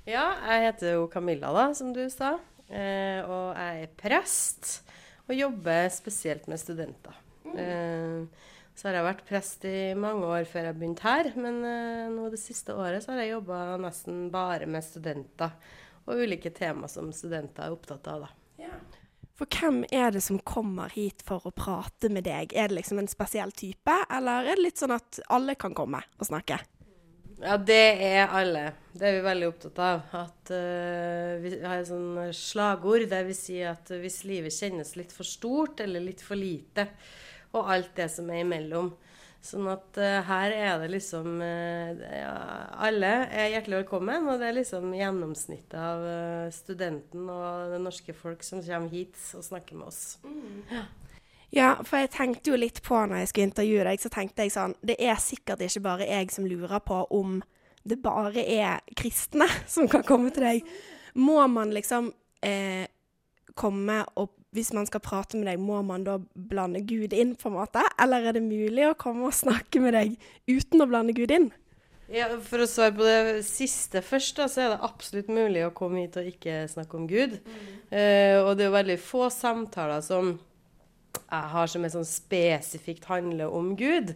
[0.08, 2.38] Ja, jeg heter jo Camilla, da, som du sa.
[2.70, 4.70] Eh, og jeg er prest
[5.26, 7.18] og jobber spesielt med studenter.
[7.52, 8.24] Eh,
[8.76, 12.30] så har jeg vært prest i mange år før jeg begynte her, men eh, nå
[12.32, 15.54] det siste året så har jeg jobba nesten bare med studenter.
[16.06, 18.45] Og ulike tema som studenter er opptatt av, da.
[19.36, 22.54] For hvem er det som kommer hit for å prate med deg?
[22.56, 26.00] Er det liksom en spesiell type, eller er det litt sånn at alle kan komme
[26.16, 26.62] og snakke?
[27.42, 28.64] Ja, det er alle.
[28.96, 30.06] Det er vi veldig opptatt av.
[30.16, 35.12] At uh, Vi har et sånn slagord der vi sier at hvis livet kjennes litt
[35.12, 36.88] for stort eller litt for lite,
[37.56, 38.94] og alt det som er imellom.
[39.46, 42.34] Sånn at uh, her er det liksom uh, ja,
[42.88, 48.16] Alle er hjertelig velkommen, og det er liksom gjennomsnittet av uh, studenten og det norske
[48.18, 50.18] folk som kommer hit og snakker med oss.
[51.54, 54.56] Ja, for jeg tenkte jo litt på når jeg skulle intervjue deg, så tenkte jeg
[54.56, 57.38] sånn Det er sikkert ikke bare jeg som lurer på om
[57.86, 60.74] det bare er kristne som kan komme til deg.
[61.22, 62.10] Må man liksom
[62.44, 62.88] eh,
[63.56, 67.52] komme og Hvis man skal prate med deg, må man da blande Gud inn, på
[67.52, 67.84] en måte?
[68.02, 70.16] Eller er det mulig å komme og snakke med deg
[70.48, 71.52] uten å blande Gud inn?
[72.12, 75.74] Ja, For å svare på det siste først, da, så er det absolutt mulig å
[75.76, 77.40] komme hit og ikke snakke om Gud.
[77.90, 80.36] Eh, og det er jo veldig få samtaler som
[81.16, 84.14] jeg har som er sånn spesifikt handler om Gud.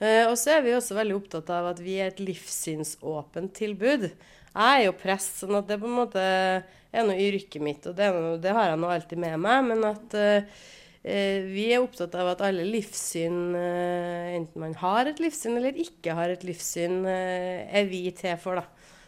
[0.00, 4.08] Eh, og så er vi også veldig opptatt av at vi er et livssynsåpent tilbud.
[4.50, 7.94] Jeg er jo prest, sånn at det på en måte er noe yrket mitt, og
[7.98, 9.68] det, noe, det har jeg nå alltid med meg.
[9.68, 10.60] Men at eh,
[11.04, 16.12] vi er opptatt av at alle livssyn, uh, enten man har et livssyn eller ikke
[16.12, 18.60] har et livssyn, uh, er vi til for.
[18.60, 18.66] da.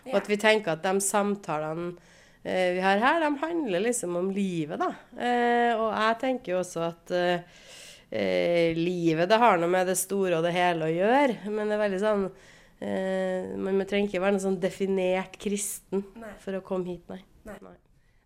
[0.08, 1.92] Og at vi tenker at de samtalene
[2.42, 4.88] vi har her, de handler liksom om livet, da.
[5.78, 7.12] Og jeg tenker jo også at
[8.12, 11.38] eh, livet det har noe med det store og det hele å gjøre.
[11.50, 16.04] Men det er veldig sånn eh, Man trenger ikke være noe sånn definert kristen
[16.44, 17.22] for å komme hit, nei.
[17.48, 17.78] Nei.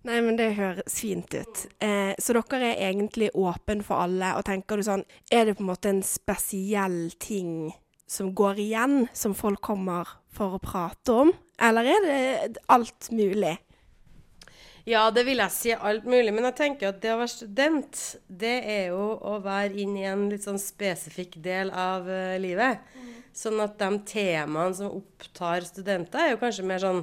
[0.07, 1.65] Nei, men det høres fint ut.
[1.83, 5.03] Eh, så dere er egentlig åpen for alle, og tenker du sånn
[5.35, 7.73] Er det på en måte en spesiell ting
[8.07, 11.33] som går igjen, som folk kommer for å prate om?
[11.59, 13.57] Eller er det alt mulig?
[14.87, 16.31] Ja, det vil jeg si alt mulig.
[16.31, 20.05] Men jeg tenker at det å være student, det er jo å være inn i
[20.07, 22.87] en litt sånn spesifikk del av uh, livet.
[23.35, 27.03] Sånn at de temaene som opptar studenter, er jo kanskje mer sånn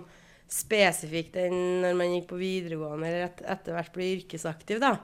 [0.53, 4.79] spesifikt enn når man gikk på videregående eller et, etter hvert blir yrkesaktiv.
[4.83, 4.95] Da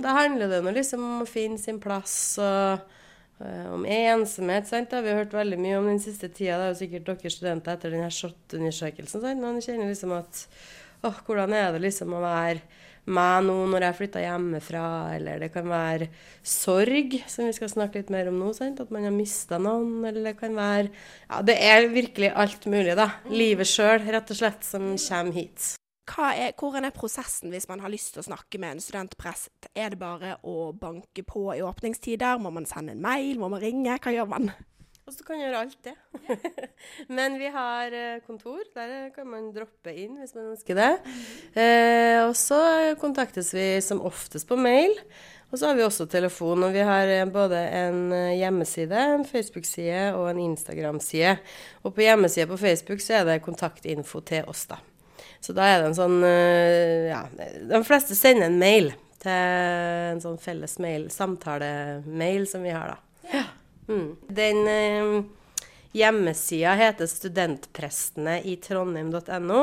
[0.00, 2.80] Da handler det nå liksom om å finne sin plass og
[3.42, 4.68] uh, om ensomhet.
[4.72, 4.96] sant?
[4.96, 6.56] Har vi hørt veldig mye om den siste tida.
[6.56, 9.20] Det er jo sikkert dere studenter etter denne SHoT-undersøkelsen.
[9.20, 9.44] sant?
[9.44, 10.46] Noen kjenner liksom at
[11.06, 12.60] åh, hvordan er det liksom å være
[13.06, 16.08] meg nå når jeg flytta hjemmefra, eller det kan være
[16.42, 18.82] sorg, som vi skal snakke litt mer om nå, sant?
[18.82, 22.96] at man har mista noen, eller det kan være Ja, det er virkelig alt mulig,
[22.98, 23.10] da.
[23.30, 25.74] Livet sjøl, rett og slett, som kommer hit.
[26.06, 29.70] Er, hvordan er prosessen hvis man har lyst til å snakke med en studentprest?
[29.74, 32.38] Er det bare å banke på i åpningstider?
[32.38, 33.40] Må man sende en mail?
[33.42, 33.98] Må man ringe?
[33.98, 34.52] Hva gjør man?
[35.06, 35.92] Og så kan du gjøre alt det.
[37.16, 38.58] Men vi har eh, kontor.
[38.74, 40.88] Der kan man droppe inn hvis man ønsker det.
[41.54, 42.58] Eh, og så
[42.98, 44.96] kontaktes vi som oftest på mail.
[45.52, 46.64] Og så har vi også telefon.
[46.66, 51.36] Og vi har eh, både en eh, hjemmeside, en Facebook-side og en Instagram-side.
[51.86, 54.80] Og på hjemmesida på Facebook så er det kontaktinfo til oss, da.
[55.38, 57.20] Så da er det en sånn Ja,
[57.70, 58.90] de fleste sender en mail
[59.22, 63.46] til en sånn felles mail, samtalemail som vi har, da.
[63.88, 64.16] Mm.
[64.28, 65.12] Den eh,
[65.96, 69.62] hjemmesida heter studentprestene i trondheim.no.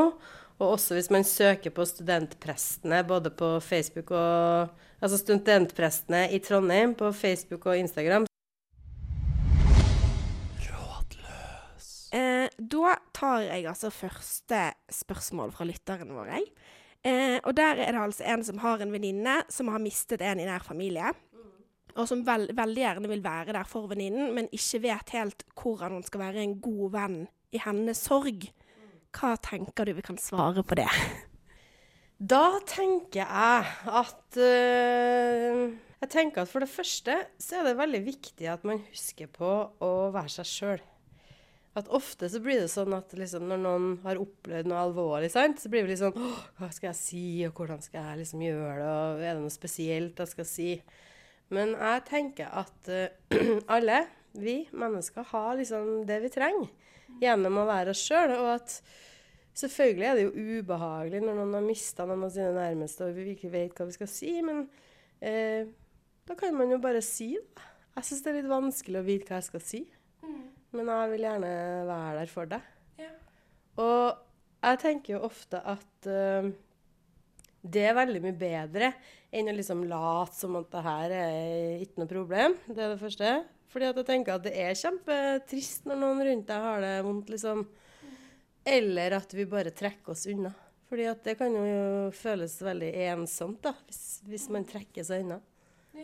[0.61, 6.93] Og også hvis man søker på studentprestene både på Facebook og Altså studentprestene i Trondheim
[6.95, 8.27] på Facebook og Instagram.
[12.13, 14.61] Eh, da tar jeg altså første
[14.93, 16.29] spørsmål fra lytteren vår.
[16.37, 16.47] jeg.
[17.03, 20.39] Eh, og der er det altså en som har en venninne som har mistet en
[20.39, 21.11] i nær familie.
[21.93, 25.99] Og som vel, veldig gjerne vil være der for venninnen, men ikke vet helt hvordan
[25.99, 27.19] hun skal være en god venn
[27.53, 28.47] i hennes sorg.
[29.13, 30.89] Hva tenker du vi kan svare på det?
[32.23, 33.65] Da tenker jeg
[33.99, 38.81] at øh, Jeg tenker at for det første så er det veldig viktig at man
[38.89, 39.51] husker på
[39.83, 40.83] å være seg sjøl.
[41.77, 45.57] At ofte så blir det sånn at liksom, når noen har opplevd noe alvorlig, sant,
[45.61, 46.13] så blir vi litt sånn
[46.59, 49.53] Hva skal jeg si, og hvordan skal jeg liksom gjøre det, og er det noe
[49.53, 50.69] spesielt jeg skal si?
[51.53, 56.71] Men jeg tenker at øh, alle, vi mennesker, har liksom det vi trenger
[57.21, 58.33] gjennom å være oss sjøl.
[58.39, 58.77] Og at
[59.59, 63.35] selvfølgelig er det jo ubehagelig når noen har mista noen av sine nærmeste, og vi
[63.35, 64.65] ikke vet hva vi skal si, men
[65.21, 65.69] eh,
[66.23, 67.69] da kan man jo bare si det.
[67.93, 69.81] Jeg syns det er litt vanskelig å vite hva jeg skal si,
[70.73, 71.49] men jeg vil gjerne
[71.85, 72.69] være der for deg.
[73.83, 74.23] Og
[74.63, 76.49] jeg tenker jo ofte at eh,
[77.63, 78.91] det er veldig mye bedre
[79.33, 82.57] enn å liksom late som at det her er ikke noe problem.
[82.67, 83.29] Det er det første.
[83.73, 87.31] Fordi at jeg tenker at det er kjempetrist når noen rundt deg har det vondt,
[87.33, 87.63] liksom.
[88.69, 90.51] Eller at vi bare trekker oss unna.
[90.91, 95.39] Fordi at det kan jo føles veldig ensomt da, hvis, hvis man trekker seg unna.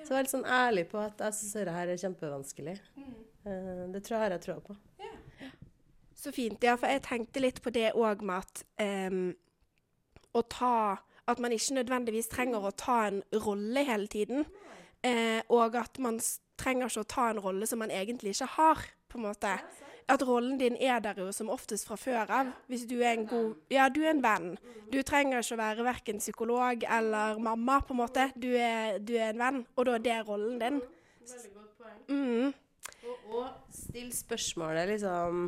[0.05, 2.75] Så vær litt sånn ærlig på at jeg syns dette her er kjempevanskelig.
[2.97, 3.91] Mm.
[3.93, 4.75] det tror jeg har jeg troa på.
[6.19, 6.63] Så fint.
[6.65, 8.63] Ja, for jeg tenkte litt på det òg med at
[9.11, 9.29] um,
[10.35, 10.73] å ta
[11.29, 14.47] At man ikke nødvendigvis trenger å ta en rolle hele tiden.
[15.05, 16.17] Eh, og at man
[16.59, 19.53] trenger ikke å ta en rolle som man egentlig ikke har, på en måte.
[20.09, 22.49] At rollen din er der jo som oftest fra før av.
[22.69, 24.55] Hvis du er en god Ja, du er en venn.
[24.89, 28.29] Du trenger ikke å være verken psykolog eller mamma, på en måte.
[28.35, 30.81] Du er, du er en venn, og da er det rollen din.
[31.29, 32.01] Veldig godt poeng.
[32.09, 32.53] Mm.
[33.05, 35.45] Og, og still spørsmålet liksom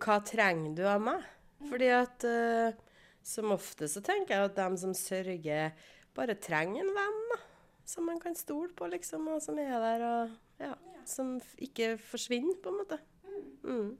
[0.00, 1.26] Hva trenger du av meg?
[1.68, 2.76] Fordi at eh,
[3.24, 5.74] som ofte så tenker jeg at de som sørger,
[6.14, 7.20] bare trenger en venn.
[7.32, 7.40] da.
[7.84, 10.72] Som man kan stole på, liksom, og som er der og ja,
[11.04, 12.98] Som ikke forsvinner, på en måte.
[13.64, 13.96] Mm.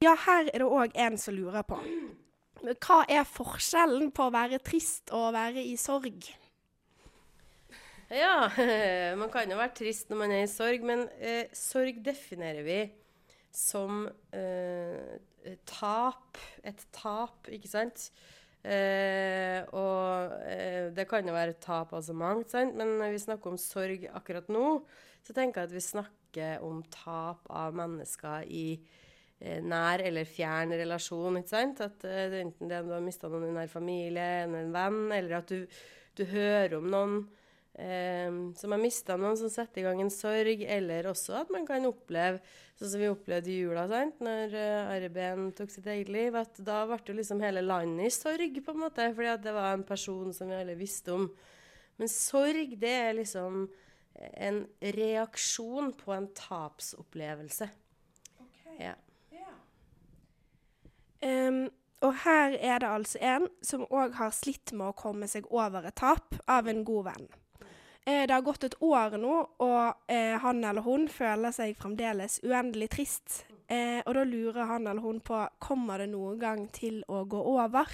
[0.00, 1.76] Ja, her er det òg en som lurer på.
[2.60, 6.30] Hva er forskjellen på å være trist og å være i sorg?
[8.10, 8.48] Ja,
[9.20, 12.80] man kan jo være trist når man er i sorg, men eh, sorg definerer vi
[13.52, 15.20] som eh,
[15.68, 16.40] tap.
[16.64, 18.08] Et tap, ikke sant?
[18.60, 22.74] Eh, og eh, det kan jo være tap av så mangt, sant?
[22.76, 24.66] men når vi snakker om sorg akkurat nå,
[25.24, 30.76] så tenker jeg at vi snakker om tap av mennesker i eh, nær eller fjern
[30.76, 31.40] relasjon.
[31.40, 31.80] ikke sant?
[31.86, 35.40] At eh, det er om du har mista noen i nær familie, en venn, eller
[35.40, 35.64] at du,
[36.20, 37.20] du hører om noen
[37.78, 41.66] eh, som har mista noen, som setter i gang en sorg, eller også at man
[41.68, 42.40] kan oppleve,
[42.78, 44.22] sånn som vi opplevde i jula, sant?
[44.24, 48.14] når uh, Arben tok sitt eget liv, at da ble jo liksom hele landet i
[48.14, 51.28] sorg, på en måte, fordi at det var en person som vi alle visste om.
[52.00, 53.66] Men sorg, det er liksom
[54.20, 57.68] en reaksjon på en tapsopplevelse.
[58.80, 58.96] Ja.
[61.20, 61.68] Um,
[62.00, 65.84] og her er det altså en som òg har slitt med å komme seg over
[65.84, 67.26] et tap av en god venn.
[68.06, 72.40] Eh, det har gått et år nå, og eh, han eller hun føler seg fremdeles
[72.46, 73.42] uendelig trist.
[73.70, 77.42] Eh, og da lurer han eller hun på kommer det noen gang til å gå
[77.52, 77.86] over.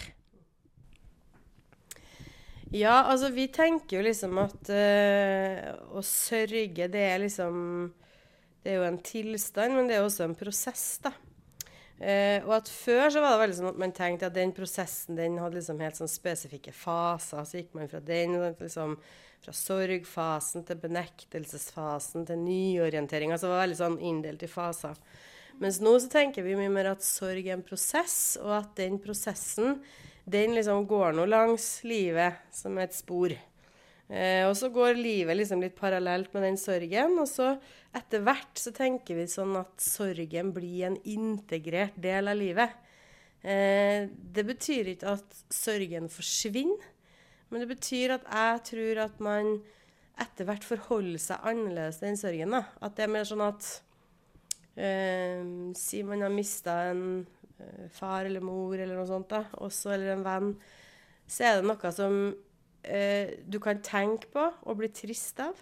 [2.74, 7.54] Ja, altså vi tenker jo liksom at eh, å sørge, det er liksom
[8.62, 11.12] Det er jo en tilstand, men det er også en prosess, da.
[11.96, 15.16] Eh, og at før så var det veldig sånn at man tenkte at den prosessen
[15.16, 17.46] den hadde liksom helt sånn spesifikke faser.
[17.46, 18.96] Så gikk man fra den liksom
[19.46, 23.30] fra sorgfasen til benektelsesfasen til nyorientering.
[23.30, 24.98] Altså var veldig sånn inndelt i faser.
[25.62, 28.98] Mens nå så tenker vi mye mer at sorg er en prosess, og at den
[29.00, 29.78] prosessen
[30.26, 33.32] den liksom går nå langs livet som et spor.
[34.10, 37.14] Eh, og så går livet liksom litt parallelt med den sorgen.
[37.22, 37.54] Og så
[37.96, 42.74] etter hvert så tenker vi sånn at sorgen blir en integrert del av livet.
[43.46, 46.92] Eh, det betyr ikke at sorgen forsvinner,
[47.50, 49.56] men det betyr at jeg tror at man
[50.22, 52.54] etter hvert forholder seg annerledes til den sorgen.
[52.56, 52.62] da.
[52.80, 53.68] At det er mer sånn at
[54.80, 55.44] eh,
[55.76, 57.04] Si man har mista en
[57.60, 60.50] eh, far eller mor eller noe sånt, da, også, eller en venn,
[61.28, 62.18] så er det noe som
[62.86, 65.58] eh, du kan tenke på og bli trist av,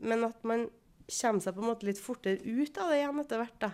[0.00, 0.66] men at man
[1.10, 3.62] kommer seg på en måte litt fortere ut av det igjen etter hvert.
[3.62, 3.72] da.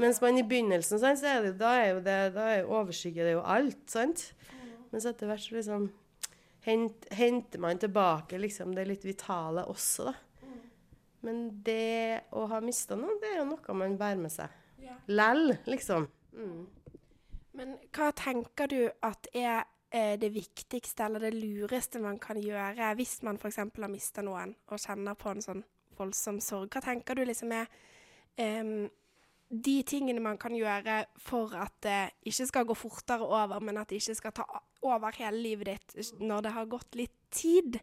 [0.00, 3.28] Mens man i begynnelsen, sant, så er det, da er jo det, da er overskygger
[3.28, 3.82] det jo alt.
[3.92, 4.30] sant?
[4.90, 5.90] Mens etter hvert så liksom
[6.66, 10.16] hent, henter man tilbake liksom det litt vitale også, da.
[11.20, 14.54] Men det å ha mista noe, det er jo noe man bærer med seg.
[15.12, 16.06] Lell, liksom.
[16.32, 16.62] Mm.
[17.58, 22.92] Men hva tenker du at er eh, det viktigste eller det lureste man kan gjøre
[22.98, 23.58] hvis man f.eks.
[23.60, 25.64] har mista noen og kjenner på en sånn
[25.98, 26.70] voldsom sorg?
[26.72, 27.68] Hva tenker du liksom er
[28.40, 28.88] em,
[29.50, 31.98] de tingene man kan gjøre for at det
[32.30, 34.46] ikke skal gå fortere over, men at det ikke skal ta
[34.86, 37.80] over hele livet ditt når det har gått litt tid?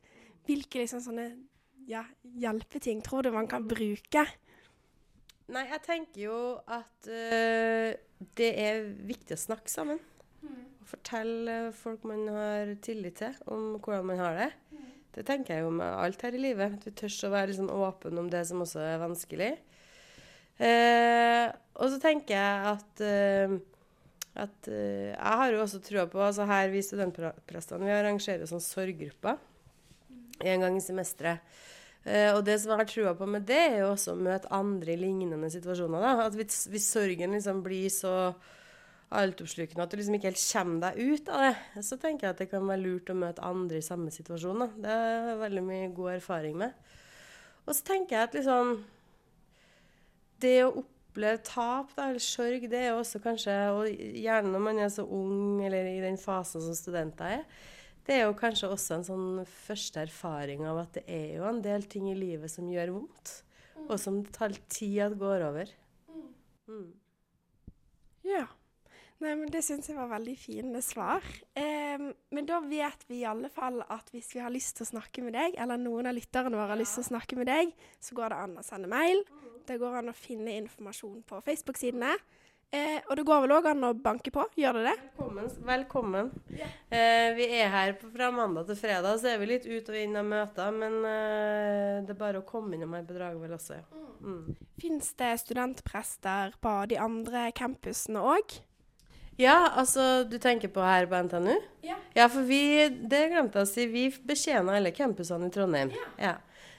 [0.47, 1.27] Hvilke liksom sånne
[1.88, 2.06] ja,
[2.39, 4.23] hjelpeting tror du man kan bruke?
[5.47, 7.91] Nei, jeg tenker jo at uh,
[8.39, 9.99] det er viktig å snakke sammen.
[10.38, 10.63] Mm.
[10.86, 14.51] fortelle folk man har tillit til, om hvordan man har det.
[15.17, 16.77] Det tenker jeg jo med alt her i livet.
[16.77, 19.49] At du tør å være sånn åpen om det som også er vanskelig.
[20.58, 23.58] Eh, og så tenker jeg at eh,
[24.38, 28.63] at eh, Jeg har jo også trua på altså Her vi studentprestene vi arrangerer sånn
[28.63, 29.38] sorggrupper
[30.46, 31.41] en gang i semesteret.
[32.06, 34.52] Eh, og det som jeg har trua på med det, er jo også å møte
[34.54, 36.04] andre i lignende situasjoner.
[36.04, 36.28] da.
[36.28, 38.12] At hvis, hvis sorgen liksom blir så
[39.17, 42.43] altoppslukende at du liksom ikke helt kommer deg ut av det, så tenker jeg at
[42.43, 44.62] det kan være lurt å møte andre i samme situasjon.
[44.62, 44.70] da.
[44.86, 46.93] Det har jeg veldig mye god erfaring med.
[47.65, 48.78] Og så tenker jeg at liksom
[50.41, 54.63] Det å oppleve tap da, eller sorg, det er jo også kanskje Og gjerne når
[54.67, 57.65] man er så ung, eller i den fasen som studenter er,
[58.08, 61.60] det er jo kanskje også en sånn første erfaring av at det er jo en
[61.63, 63.34] del ting i livet som gjør vondt,
[63.88, 65.73] og som det tar tid at går over.
[66.71, 66.88] Mm.
[68.28, 68.45] Ja.
[69.17, 71.26] Nei, men Det syns jeg var veldig fine svar.
[71.58, 71.97] Eh,
[72.32, 75.23] men da vet vi i alle fall at hvis vi har lyst til å snakke
[75.26, 78.17] med deg, eller noen av lytterne våre har lyst til å snakke med deg, så
[78.17, 79.23] går det an å sende mail.
[79.67, 82.13] Det går an å finne informasjon på Facebook-sidene.
[82.71, 84.93] Eh, og det går vel òg an å banke på, gjør det det?
[85.06, 85.49] Velkommen.
[85.69, 86.32] velkommen.
[86.89, 89.99] Eh, vi er her på, fra mandag til fredag, så er vi litt ut og
[89.99, 90.71] inn av møter.
[90.75, 93.80] Men eh, det er bare å komme innom her på Dragvoll også.
[93.80, 94.03] Ja.
[94.23, 94.56] Mm.
[94.80, 98.60] Fins det studentprester på de andre campusene òg?
[99.38, 101.56] Ja, altså du tenker på her på NTNU?
[101.86, 102.28] Ja.
[102.28, 105.93] for vi, det glemte jeg å si, vi betjener alle campusene i Trondheim.
[106.21, 106.36] Ja.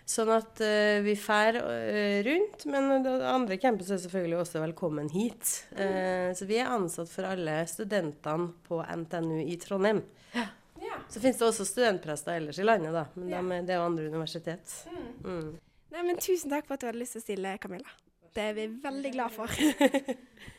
[0.09, 5.51] Sånn at uh, vi drar uh, rundt, men andre campus er selvfølgelig også velkommen hit.
[5.77, 10.01] Eh, så vi er ansatt for alle studentene på NTNU i Trondheim.
[11.09, 13.07] Så finnes det også studentprester ellers i landet, da.
[13.15, 13.41] Men ja.
[13.41, 14.75] de, det er jo andre universitet.
[15.25, 15.57] Mm.
[15.95, 17.95] Nei, men Tusen takk for at du hadde lyst til å stille, Camilla.
[18.37, 19.53] Det er vi veldig glad for.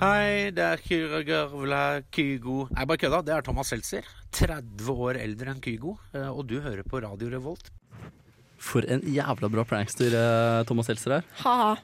[0.00, 1.80] Hei, det er Kyra Gørvla
[2.12, 3.20] Kygo Nei, bare kødda.
[3.24, 4.06] Det er Thomas Seltzer.
[4.34, 5.96] 30 år eldre enn Kygo.
[6.12, 7.70] eh, Og du hører på Radio Revolt.
[8.58, 11.28] For en jævla bra prankster eh, Thomas Seltzer er.
[11.44, 11.76] Ha-ha.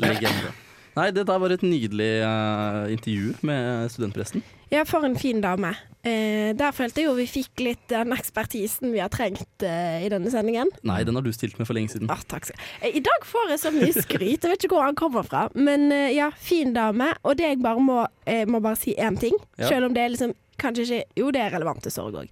[0.00, 0.52] Legende.
[0.96, 4.42] Nei, det der var et nydelig uh, intervju med studentpresten.
[4.72, 5.74] Ja, for en fin dame.
[6.06, 10.10] Eh, der følte jeg jo vi fikk litt den ekspertisen vi har trengt eh, i
[10.10, 10.70] denne sendingen.
[10.86, 12.08] Nei, den har du stilt med for lenge siden.
[12.10, 14.86] Ah, takk skal eh, I dag får jeg så mye skryt, jeg vet ikke hvor
[14.86, 15.44] han kommer fra.
[15.58, 17.10] Men eh, ja, fin dame.
[17.26, 19.68] Og det jeg bare må, jeg må bare si én ting, Ja.
[19.68, 22.30] selv om det er liksom kanskje ikke Jo, det er relevant til sorg òg.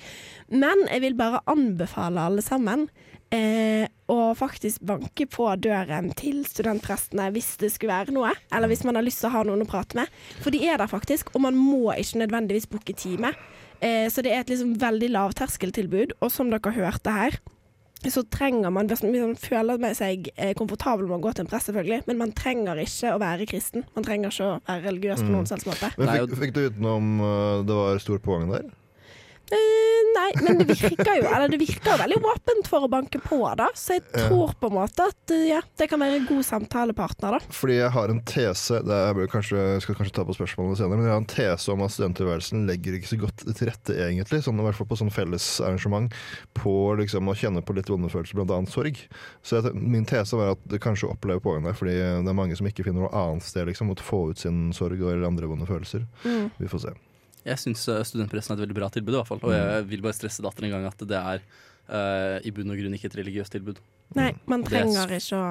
[0.54, 2.86] Men jeg vil bare anbefale alle sammen
[3.32, 8.32] eh, og faktisk banke på døren til studentprestene hvis det skulle være noe.
[8.52, 10.12] Eller hvis man har lyst til å ha noen å prate med.
[10.44, 13.32] For de er der faktisk, og man må ikke nødvendigvis booke time.
[13.80, 16.18] Eh, så det er et liksom veldig lavterskeltilbud.
[16.20, 17.40] Og som dere hørte her,
[18.04, 21.48] så trenger man hvis man føler med seg eh, komfortabel med å gå til en
[21.48, 23.86] prest, selvfølgelig, men man trenger ikke å være kristen.
[23.96, 25.34] Man trenger ikke å være religiøs på Mm.
[25.38, 25.88] noen selvs måte.
[25.96, 28.66] Men fikk, fikk du utenom uh, det var stor pågang der?
[29.54, 33.38] Eh, nei, men det virker jo Eller det virker veldig åpent for å banke på,
[33.58, 33.68] da.
[33.78, 37.36] Så jeg tror på en måte at eh, ja, det kan være en god samtalepartner,
[37.36, 37.54] da.
[37.54, 41.00] Fordi jeg har en tese det er, jeg kanskje, skal kanskje ta på spørsmålene senere,
[41.00, 44.42] men jeg har en tese om at studenttilværelsen legger ikke så godt til rette, egentlig.
[44.44, 46.18] Sånn, I hvert fall på sånn fellesarrangement.
[46.58, 48.60] På liksom, å kjenne på litt vonde følelser, bl.a.
[48.70, 49.00] sorg.
[49.44, 52.58] Så jeg, min tese var at det kanskje opplever pågang der, fordi det er mange
[52.58, 55.68] som ikke finner noe annet sted liksom, å få ut sin sorg eller andre vonde
[55.68, 56.06] følelser.
[56.24, 56.48] Mm.
[56.60, 56.96] Vi får se.
[57.44, 59.42] Jeg syns studentpressen er et veldig bra tilbud, i hvert fall.
[59.44, 61.44] Og jeg vil bare stresse datteren en gang at det er
[61.88, 63.80] uh, i bunn og grunn ikke et religiøst tilbud.
[64.14, 65.44] Nei, man er trenger ikke å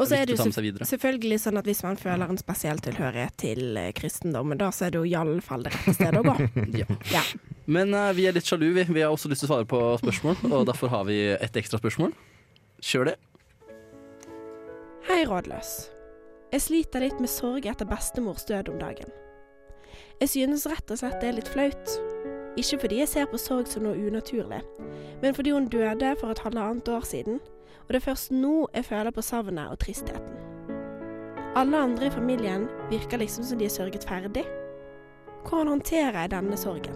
[0.00, 3.78] Og så er det jo selvfølgelig sånn at hvis man føler en spesiell tilhørighet til
[3.78, 6.36] eh, kristendommen, da så er det jo iallfall det rette stedet å gå.
[6.80, 6.86] Ja.
[7.12, 7.22] Ja.
[7.70, 8.84] Men uh, vi er litt sjalu, vi.
[8.88, 11.80] Vi har også lyst til å svare på spørsmål, og derfor har vi et ekstra
[11.80, 12.14] spørsmål.
[12.84, 13.16] Kjør det.
[15.08, 15.74] Hei, rådløs.
[16.50, 19.12] Jeg sliter litt med sorg etter bestemors død om dagen.
[20.20, 21.94] Jeg synes rett og slett det er litt flaut.
[22.58, 24.60] Ikke fordi jeg ser på sorg som noe unaturlig,
[25.22, 27.38] men fordi hun døde for et halvannet år siden,
[27.86, 30.36] og det er først nå jeg føler på savnet og tristheten.
[31.56, 34.44] Alle andre i familien virker liksom som de er sørget ferdig.
[35.48, 36.94] Hvordan håndterer jeg denne sorgen?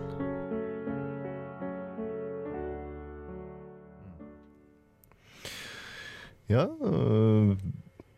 [6.48, 7.56] Ja, øh,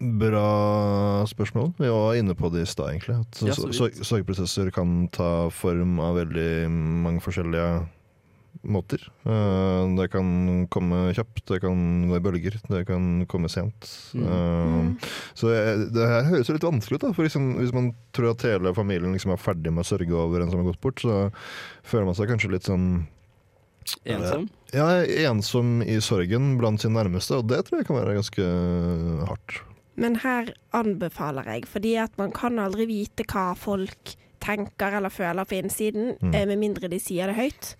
[0.00, 1.72] bra spørsmål.
[1.80, 3.16] Vi var inne på det i stad, egentlig.
[3.24, 7.86] At Ja, sorgprosesser kan ta form av veldig mange forskjellige
[8.66, 9.02] måter.
[9.28, 13.88] Øh, det kan komme kjapt, det kan gå i bølger, det kan komme sent.
[14.16, 14.26] Mm.
[14.26, 17.04] Øh, Så jeg, det her høres jo litt vanskelig ut.
[17.06, 20.12] da For liksom, Hvis man tror at hele familien liksom er ferdig med å sørge
[20.12, 21.30] over en som har gått bort, så
[21.84, 23.06] føler man seg kanskje litt sånn
[24.04, 24.48] Ensom.
[24.74, 28.46] ja, ensom i sorgen blant sine nærmeste, og det tror jeg kan være ganske
[29.28, 29.60] hardt.
[29.96, 35.44] Men her anbefaler jeg, fordi at man kan aldri vite hva folk tenker eller føler
[35.48, 36.34] på innsiden, Mm.
[36.34, 37.74] eh, med mindre de sier det høyt.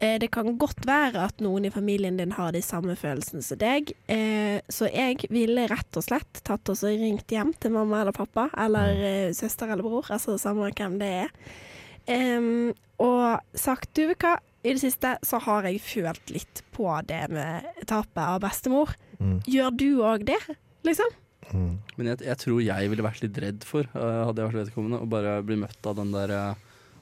[0.00, 3.56] Eh, Det kan godt være at noen i familien din har de samme følelsene som
[3.58, 8.12] deg, eh, så jeg ville rett og slett tatt og ringt hjem til mamma eller
[8.12, 8.90] pappa, eller
[9.28, 14.80] eh, søster eller bror, altså samme hvem det er, og sagt du hva, i det
[14.80, 18.94] siste så har jeg følt litt på det med tapet av bestemor.
[19.20, 19.40] Mm.
[19.46, 20.38] Gjør du òg det,
[20.86, 21.10] liksom?
[21.52, 21.74] Mm.
[21.96, 25.02] Men jeg, jeg tror jeg ville vært litt redd for, uh, hadde jeg vært vedkommende,
[25.04, 26.54] å bare bli møtt av den der eh,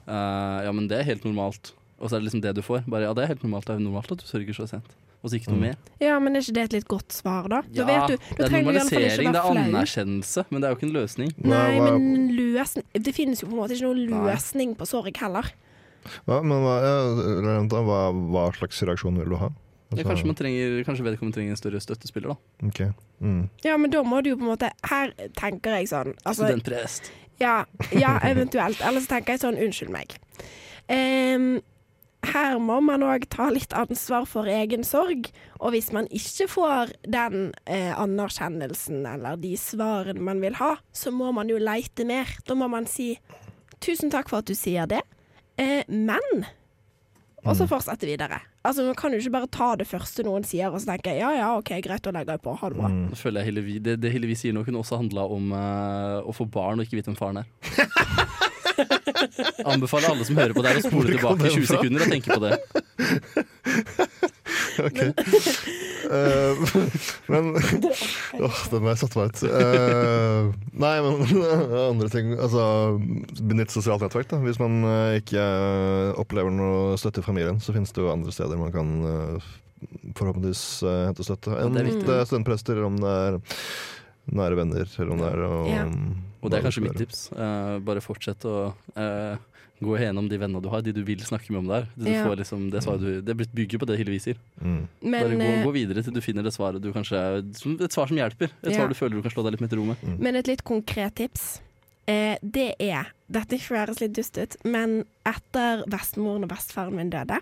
[0.09, 1.73] eh, Ja, men det er helt normalt.
[2.03, 2.83] Og så er det liksom det du får.
[2.91, 3.69] Bare ja, det er helt normalt.
[3.71, 4.89] Det er normalt at du sørger så sent.
[5.23, 5.67] Og så ikke noe Mm.
[5.69, 5.77] mer.
[6.03, 7.61] Ja, men er ikke det et litt godt svar, da?
[7.71, 10.89] Ja, vet du, det er du normalisering, det er anerkjennelse, men det er jo ikke
[10.89, 11.31] en løsning.
[11.39, 14.33] Nei, men løsning Det finnes jo på en måte ikke noen Nei.
[14.33, 15.53] løsning på sorg heller.
[16.27, 19.53] Hva, men hva, ja, hva, hva slags reaksjon vil du ha?
[19.97, 22.69] Ja, kanskje, man trenger, kanskje vedkommende trenger en større støttespiller, da.
[22.69, 22.81] ok.
[23.21, 23.43] Mm.
[23.65, 27.13] Ja, men da må du jo på en måte Her tenker jeg sånn altså, Studentprest.
[27.43, 28.81] ja, ja, eventuelt.
[28.81, 30.17] Eller så tenker jeg sånn Unnskyld meg.
[30.91, 31.61] Um,
[32.23, 35.29] her må man òg ta litt ansvar for egen sorg.
[35.59, 41.11] Og hvis man ikke får den eh, anerkjennelsen eller de svarene man vil ha, så
[41.15, 42.31] må man jo leite mer.
[42.47, 43.17] Da må man si
[43.83, 45.03] 'tusen takk for at du sier det',
[45.59, 46.47] eh, men
[47.43, 48.39] Og så fortsette videre.
[48.63, 51.33] Altså Man kan jo ikke bare ta det første noen sier, og så tenke 'ja
[51.35, 52.55] ja, OK, greit, da legger jeg på.
[52.55, 52.93] Ha det bra'.
[52.93, 53.09] Mm.
[53.11, 56.33] Nå føler jeg Hillevi, det, det Hillevi sier nå, kunne også handla om uh, å
[56.33, 57.51] få barn og ikke vite hvem faren er.
[59.65, 62.43] Anbefaler alle som hører på det å spole tilbake i 20 sekunder og tenke på
[62.47, 62.55] det.
[64.83, 64.99] Ok.
[66.13, 66.57] Uh,
[67.27, 67.55] men
[68.47, 69.43] Åh, den der satte meg ut.
[69.45, 71.45] Uh, nei, men
[71.93, 72.65] andre ting Altså,
[73.41, 74.41] benytt sosialt nettverk, da.
[74.43, 75.43] Hvis man eh, ikke
[76.21, 78.93] opplever noe støtte i familien, så finnes det jo andre steder man kan
[80.19, 80.65] forhåpentligvis
[81.09, 81.57] hente støtte.
[81.59, 83.41] Enn er er studentprester, om det er
[84.31, 85.87] nære venner, selv om det er å Ja.
[86.43, 87.31] Og det er kanskje mitt tips.
[87.33, 89.37] Uh, bare fortsett å uh,
[89.83, 91.89] gå gjennom de vennene du har, de du vil snakke med om der.
[91.97, 92.25] Du Ja.
[92.27, 94.39] får liksom det, svaret du, det bygger på det Hillevi sier.
[94.63, 94.87] Mm.
[95.03, 97.19] Bare gå, eh, gå videre til du finner det svaret du kanskje
[97.83, 98.51] Et svar som hjelper.
[98.63, 98.79] Et Ja.
[98.79, 99.99] svar du føler du kan slå deg litt med til rommet.
[100.03, 100.19] Mm.
[100.21, 101.61] Men et litt konkret tips,
[102.07, 107.39] eh, det er Dette høres litt dust ut, men etter bestemoren og bestefaren min døde,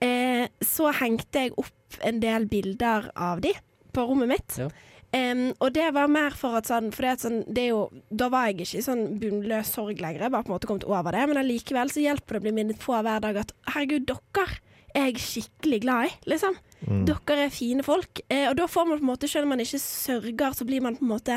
[0.00, 3.52] eh, så hengte jeg opp en del bilder av de
[3.92, 4.56] på rommet mitt.
[4.56, 4.70] Ja.
[5.12, 7.80] Em, og det var mer for at sånn, for det, at sånn, det er jo,
[8.14, 10.86] Da var jeg ikke i sånn bunnløs sorg lenger, jeg var på en måte kommet
[10.86, 11.24] over det.
[11.30, 14.46] Men allikevel så hjelper det å bli minnet på hver dag at herregud, dere
[14.94, 16.54] er jeg skikkelig glad i, liksom.
[16.86, 17.02] Mm.
[17.08, 18.22] Dere er fine folk.
[18.30, 20.82] Eh, og da får man på en måte, selv om man ikke sørger, så blir
[20.84, 21.36] man på en måte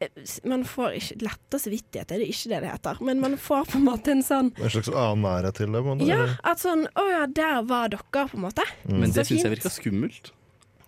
[0.00, 3.02] eh, Man får ikke lettere samvittighet, det er ikke det det heter.
[3.10, 5.82] Men man får på en måte en sånn En slags annen nærhet til det?
[5.86, 8.66] på Ja, at sånn Å ja, der var dere, på en måte.
[8.86, 10.32] Men det syns jeg virka skummelt.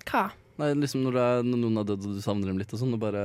[0.07, 0.31] Hva?
[0.61, 2.83] Nei, liksom når, det er, når noen har dødd og du savner dem litt og
[2.83, 3.25] sånn, og bare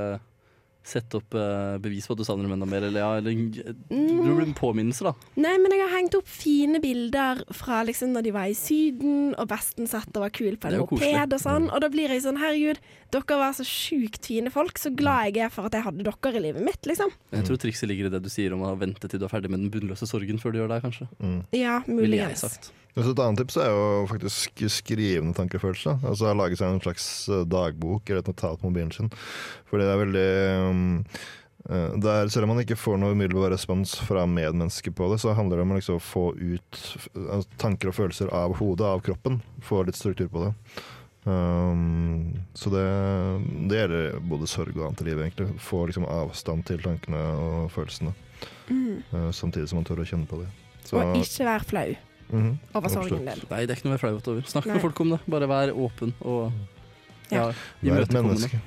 [0.86, 3.88] sette opp eh, bevis på at du savner dem enda mer, eller ja, eller du
[3.90, 5.14] blir en påminnelse, da.
[5.42, 9.34] Nei, men jeg har hengt opp fine bilder fra liksom når de var i Syden,
[9.34, 11.68] og besten satt og var kul på en moped og sånn.
[11.72, 12.82] Og da blir jeg sånn, herregud,
[13.16, 14.78] dere var så sjukt fine folk.
[14.82, 17.14] Så glad jeg er for at jeg hadde dere i livet mitt, liksom.
[17.34, 19.50] Jeg tror trikset ligger i det du sier om å vente til du er ferdig
[19.50, 21.10] med den bunnløse sorgen før du gjør det, kanskje.
[21.18, 21.46] kanskje.
[21.58, 22.06] Ja, muligens.
[22.06, 22.74] Ville jeg sagt.
[22.96, 25.98] Et annet tips er jo faktisk skrivende tankefølelse.
[26.08, 29.12] Altså Lage seg en slags eh, dagbok eller et notat på mobilen sin.
[29.68, 30.30] Fordi det er veldig
[30.70, 30.94] um,
[31.68, 35.36] eh, der, Selv om man ikke får noe umiddelbar respons fra medmennesker på det, så
[35.36, 36.82] handler det om å liksom få ut
[37.20, 39.42] eh, tanker og følelser av hodet, av kroppen.
[39.60, 40.56] Få litt struktur på det.
[41.26, 42.88] Um, så det,
[43.68, 45.60] det gjelder både sorg og annet i livet, egentlig.
[45.60, 48.16] Få liksom avstand til tankene og følelsene.
[48.72, 49.04] Mm.
[49.12, 50.52] Uh, samtidig som man tør å kjenne på det.
[50.86, 51.90] Så, Og ikke være flau
[52.36, 53.44] mhm, over sorgen din.
[53.50, 54.48] Nei, det er ikke noe å være flau over.
[54.52, 54.78] Snakk Nei.
[54.78, 55.20] med folk om det.
[55.36, 56.52] Bare vær åpen og
[57.32, 57.48] Ja.
[57.82, 58.50] ja, Vær et imøtekommende.
[58.50, 58.62] menneske.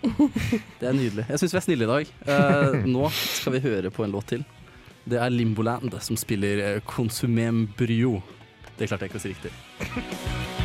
[0.80, 1.26] Det er nydelig.
[1.28, 2.12] Jeg syns vi er snille i dag.
[2.26, 4.44] Uh, nå skal vi høre på en låt til.
[5.10, 8.18] Det er Limboland som spiller eh, Consumem Bryo.
[8.78, 10.60] Det klarte jeg ikke å si riktig.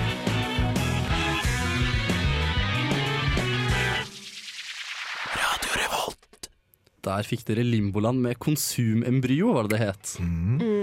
[7.06, 10.16] Der fikk dere Limboland med Konsumembryo, var det det het.
[10.20, 10.56] Mhm.
[10.58, 10.75] Mm.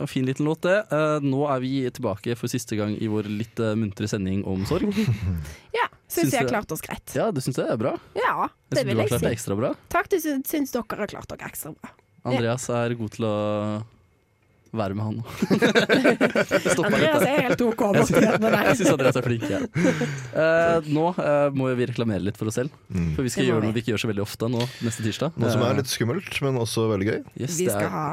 [0.00, 0.78] Det var en fin liten låt, det.
[0.96, 4.62] Eh, nå er vi tilbake for siste gang i vår litt eh, muntre sending om
[4.64, 4.88] sorg.
[5.76, 7.12] Ja, Syns syns jeg har klart oss greit.
[7.14, 7.92] Ja, du syns det er bra?
[8.16, 9.36] Ja, Jeg det du vil har jeg klart det si.
[9.36, 9.74] ekstra bra.
[9.92, 11.92] Takk, du syns dere har klart dere ekstra bra.
[12.32, 13.34] Andreas er god til å
[14.80, 15.20] være med han.
[15.20, 15.24] nå.
[16.86, 18.72] Andreas er helt OK Jeg borti med syns- Jeg deg.
[18.80, 19.46] syns Andreas er flink.
[19.50, 19.60] Ja.
[20.32, 22.74] Uh, nå uh, må vi reklamere litt for oss selv.
[22.88, 23.12] Mm.
[23.16, 25.36] For vi skal gjøre noe vi ikke gjør så veldig ofte nå neste tirsdag.
[25.40, 27.20] Noe som er litt skummelt, men også veldig gøy.
[27.44, 28.06] yes, Vi skal ha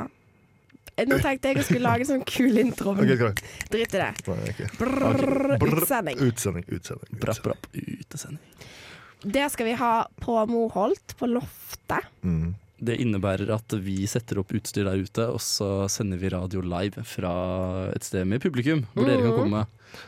[1.05, 3.41] Nå tenkte jeg jeg skulle lage en sånn kul intro, Ok, okay, greit.
[3.69, 4.09] drit i det.
[4.25, 4.69] Utsending.
[4.79, 6.17] Brrr, utsending.
[6.25, 7.19] Utsending, utsending.
[7.21, 7.43] Brapp, utsending.
[7.43, 7.67] brapp,
[8.01, 8.39] utesending.
[9.37, 9.91] Det skal vi ha
[10.21, 12.05] på Moholt, på loftet.
[12.23, 12.55] Mm.
[12.79, 17.01] Det innebærer at vi setter opp utstyr der ute, og så sender vi radio live
[17.09, 19.39] fra et sted med publikum, hvor dere kan Mhm.
[19.39, 19.65] komme.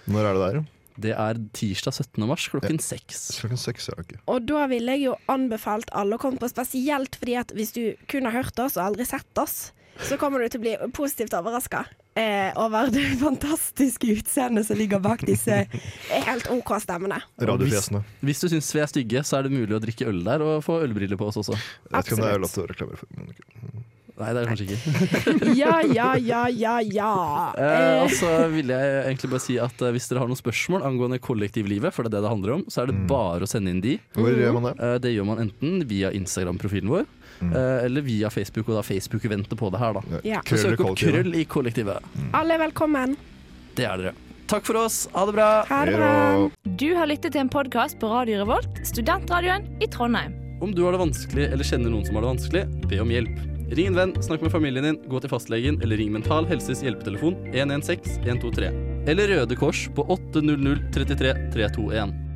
[0.08, 0.66] Når er det der?
[1.00, 2.28] Det er tirsdag 17.
[2.28, 3.26] mars klokken seks.
[3.40, 3.98] Klokken seks, ja.
[4.02, 4.16] ok.
[4.32, 7.84] Og da ville jeg jo anbefalt alle å komme på, spesielt fordi at hvis du
[8.12, 11.34] kun har hørt oss og aldri sett oss, så kommer du til å bli positivt
[11.36, 11.84] overraska
[12.20, 15.66] eh, over det fantastiske utseendet som ligger bak disse
[16.10, 17.22] helt OK stemmene.
[17.42, 18.04] Radiofjesene.
[18.24, 20.60] Hvis du syns vi er stygge, så er det mulig å drikke øl der og
[20.66, 21.58] få ølbriller på oss også.
[21.60, 23.90] Jeg vet ikke om det er lov til å reklamere for.
[24.20, 25.54] Nei, det er det kanskje ikke.
[25.62, 27.12] Ja, ja, ja, ja, ja.
[27.56, 30.40] Eh, Eh, og så vil jeg egentlig bare si at eh, hvis dere har noen
[30.40, 33.08] spørsmål angående kollektivlivet, for det er det det handler om, så er det Mm.
[33.08, 33.94] bare å sende inn de.
[34.18, 34.74] Hvor gjør man det?
[34.84, 37.06] Eh, det gjør man enten via Instagram-profilen vår,
[37.40, 37.54] Mm.
[37.56, 40.02] eh, eller via Facebook, og da Facebook-venter på det her, da.
[40.28, 40.42] Ja.
[40.44, 41.24] Så Krøll søk opp kollektivet.
[41.24, 42.04] Krøll i kollektivet.
[42.34, 43.16] alle er velkommen.
[43.76, 44.14] Det er dere.
[44.50, 45.08] Takk for oss.
[45.14, 45.64] Ha det bra.
[45.70, 46.50] Ha det bra.
[46.76, 50.34] Du har lyttet til en podkast på Radio Revolt, studentradioen i Trondheim.
[50.62, 53.38] Om du har det vanskelig eller kjenner noen som har det vanskelig, be om hjelp.
[53.70, 57.36] Ring en venn, snakk med familien din, gå til fastlegen eller ring Mental Helses hjelpetelefon
[57.52, 58.72] 116 123.
[59.12, 62.29] Eller Røde Kors på 800 33 321.